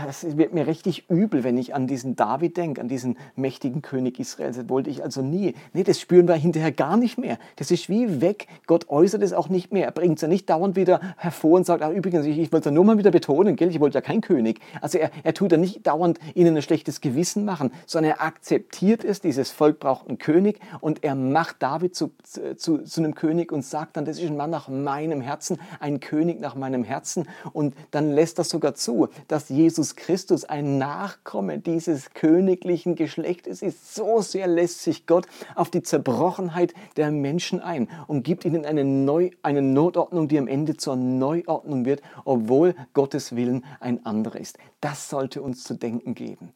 es 0.08 0.36
wird 0.36 0.52
mir 0.52 0.66
richtig 0.66 1.08
übel, 1.08 1.44
wenn 1.44 1.56
ich 1.56 1.74
an 1.74 1.86
diesen 1.86 2.14
David 2.14 2.56
denke, 2.56 2.80
an 2.80 2.88
diesen 2.88 3.16
mächtigen 3.36 3.80
König 3.80 4.20
Israels. 4.20 4.56
Das 4.56 4.68
wollte 4.68 4.90
ich 4.90 5.02
also 5.02 5.22
nie. 5.22 5.54
Nee, 5.72 5.82
das 5.82 5.98
spüren 5.98 6.28
wir 6.28 6.34
hinterher 6.34 6.72
gar 6.72 6.96
nicht 6.96 7.18
mehr. 7.18 7.38
Das 7.56 7.70
ist 7.70 7.88
wie 7.88 8.20
weg. 8.20 8.46
Gott 8.66 8.90
äußert 8.90 9.22
es 9.22 9.32
auch 9.32 9.48
nicht 9.48 9.72
mehr. 9.72 9.86
Er 9.86 9.92
bringt 9.92 10.16
es 10.16 10.22
ja 10.22 10.28
nicht 10.28 10.48
dauernd 10.50 10.76
wieder 10.76 11.00
hervor 11.16 11.56
und 11.56 11.66
sagt, 11.66 11.82
ah, 11.82 11.90
übrigens, 11.90 12.26
ich, 12.26 12.38
ich 12.38 12.52
wollte 12.52 12.68
es 12.68 12.74
nur 12.74 12.84
mal 12.84 12.98
wieder 12.98 13.10
betonen, 13.10 13.56
gell? 13.56 13.70
ich 13.70 13.80
wollte 13.80 13.98
ja 13.98 14.02
kein 14.02 14.20
König. 14.20 14.60
Also 14.80 14.98
er, 14.98 15.10
er 15.22 15.34
tut 15.34 15.52
ja 15.52 15.58
nicht 15.58 15.86
dauernd 15.86 16.18
ihnen 16.34 16.56
ein 16.56 16.62
schlechtes 16.62 17.00
Gewissen 17.00 17.44
machen, 17.44 17.72
sondern 17.86 18.12
er 18.12 18.22
akzeptiert 18.22 19.04
es, 19.04 19.20
dieses 19.20 19.50
Volk 19.50 19.80
braucht 19.80 20.08
einen 20.08 20.18
König 20.18 20.60
und 20.80 21.02
er 21.02 21.14
macht 21.14 21.56
David 21.60 21.94
zu, 21.94 22.10
zu, 22.56 22.84
zu 22.84 23.00
einem 23.00 23.14
König 23.14 23.52
und 23.52 23.64
sagt 23.64 23.96
dann, 23.96 24.04
das 24.04 24.18
ist 24.18 24.28
ein 24.28 24.36
Mann 24.36 24.50
nach 24.50 24.68
meinem 24.68 25.20
Herzen 25.20 25.58
ein 25.80 26.00
König 26.00 26.40
nach 26.40 26.54
meinem 26.54 26.84
Herzen. 26.84 27.28
Und 27.52 27.74
dann 27.90 28.10
lässt 28.10 28.38
das 28.38 28.48
sogar 28.48 28.74
zu, 28.74 29.08
dass 29.28 29.48
Jesus 29.48 29.96
Christus 29.96 30.44
ein 30.44 30.78
Nachkomme 30.78 31.58
dieses 31.58 32.12
königlichen 32.14 32.94
Geschlechtes 32.94 33.62
ist. 33.62 33.94
So 33.94 34.20
sehr 34.20 34.46
lässt 34.46 34.82
sich 34.82 35.06
Gott 35.06 35.26
auf 35.54 35.70
die 35.70 35.82
Zerbrochenheit 35.82 36.74
der 36.96 37.10
Menschen 37.10 37.60
ein 37.60 37.88
und 38.06 38.22
gibt 38.22 38.44
ihnen 38.44 38.64
eine, 38.64 38.84
Neu 38.84 39.30
eine 39.42 39.62
Notordnung, 39.62 40.28
die 40.28 40.38
am 40.38 40.48
Ende 40.48 40.76
zur 40.76 40.96
Neuordnung 40.96 41.84
wird, 41.84 42.02
obwohl 42.24 42.74
Gottes 42.94 43.36
Willen 43.36 43.64
ein 43.80 44.04
anderer 44.04 44.40
ist. 44.40 44.58
Das 44.80 45.08
sollte 45.08 45.42
uns 45.42 45.64
zu 45.64 45.74
denken 45.74 46.14
geben. 46.14 46.52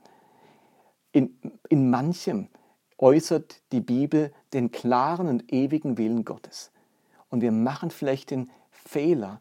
In, 1.12 1.34
in 1.68 1.88
manchem 1.88 2.48
äußert 2.98 3.62
die 3.72 3.80
Bibel 3.80 4.32
den 4.52 4.70
klaren 4.70 5.28
und 5.28 5.52
ewigen 5.52 5.98
Willen 5.98 6.24
Gottes. 6.24 6.72
Und 7.28 7.40
wir 7.40 7.52
machen 7.52 7.90
vielleicht 7.90 8.30
den 8.30 8.50
Fehler, 8.86 9.40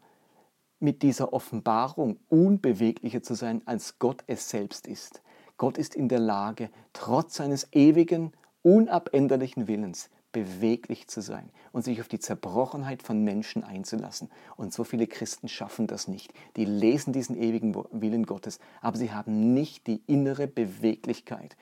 mit 0.78 1.02
dieser 1.02 1.32
Offenbarung 1.32 2.18
unbeweglicher 2.28 3.22
zu 3.22 3.34
sein, 3.34 3.62
als 3.64 3.98
Gott 3.98 4.24
es 4.26 4.50
selbst 4.50 4.86
ist. 4.86 5.22
Gott 5.56 5.78
ist 5.78 5.94
in 5.94 6.08
der 6.08 6.18
Lage, 6.18 6.70
trotz 6.92 7.36
seines 7.36 7.72
ewigen, 7.72 8.32
unabänderlichen 8.62 9.68
Willens 9.68 10.10
beweglich 10.32 11.08
zu 11.08 11.22
sein 11.22 11.48
und 11.72 11.82
sich 11.82 11.98
auf 12.02 12.08
die 12.08 12.18
Zerbrochenheit 12.18 13.02
von 13.02 13.24
Menschen 13.24 13.64
einzulassen. 13.64 14.28
Und 14.56 14.74
so 14.74 14.84
viele 14.84 15.06
Christen 15.06 15.48
schaffen 15.48 15.86
das 15.86 16.08
nicht. 16.08 16.34
Die 16.56 16.66
lesen 16.66 17.14
diesen 17.14 17.40
ewigen 17.40 17.74
Willen 17.90 18.26
Gottes, 18.26 18.58
aber 18.82 18.98
sie 18.98 19.12
haben 19.12 19.54
nicht 19.54 19.86
die 19.86 20.02
innere 20.06 20.46
Beweglichkeit, 20.46 21.56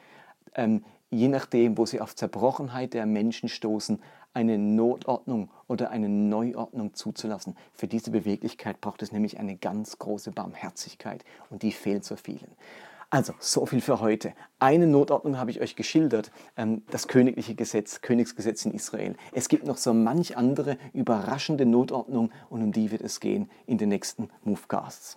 ähm, 0.57 0.85
je 1.11 1.29
nachdem, 1.29 1.79
wo 1.79 1.87
sie 1.87 2.01
auf 2.01 2.17
Zerbrochenheit 2.17 2.95
der 2.95 3.07
Menschen 3.07 3.49
stoßen, 3.49 4.03
eine 4.35 4.59
Notordnung 4.59 5.51
oder 5.69 5.91
eine 5.91 6.09
Neuordnung 6.09 6.95
zuzulassen. 6.95 7.57
Für 7.73 7.87
diese 7.87 8.11
Beweglichkeit 8.11 8.81
braucht 8.81 9.03
es 9.03 9.13
nämlich 9.13 9.39
eine 9.39 9.57
ganz 9.57 9.99
große 9.99 10.33
Barmherzigkeit 10.33 11.25
und 11.51 11.63
die 11.63 11.73
fehlt 11.73 12.05
so 12.05 12.17
vielen. 12.17 12.51
Also, 13.11 13.33
so 13.39 13.65
viel 13.65 13.81
für 13.81 14.01
heute. 14.01 14.33
Eine 14.59 14.89
Notordnung 14.89 15.39
habe 15.39 15.53
ich 15.53 15.61
euch 15.61 15.77
geschildert, 15.77 16.33
ähm, 16.57 16.83
das 16.91 17.07
königliche 17.07 17.55
Gesetz, 17.55 18.01
Königsgesetz 18.01 18.65
in 18.65 18.73
Israel. 18.73 19.15
Es 19.31 19.49
gibt 19.49 19.67
noch 19.67 19.77
so 19.77 19.95
manch 19.95 20.37
andere 20.37 20.79
überraschende 20.93 21.65
Notordnung 21.65 22.33
und 22.51 22.63
um 22.63 22.73
die 22.73 22.91
wird 22.91 23.03
es 23.03 23.21
gehen 23.21 23.49
in 23.67 23.79
den 23.79 23.91
nächsten 23.91 24.31
Movecasts. 24.43 25.17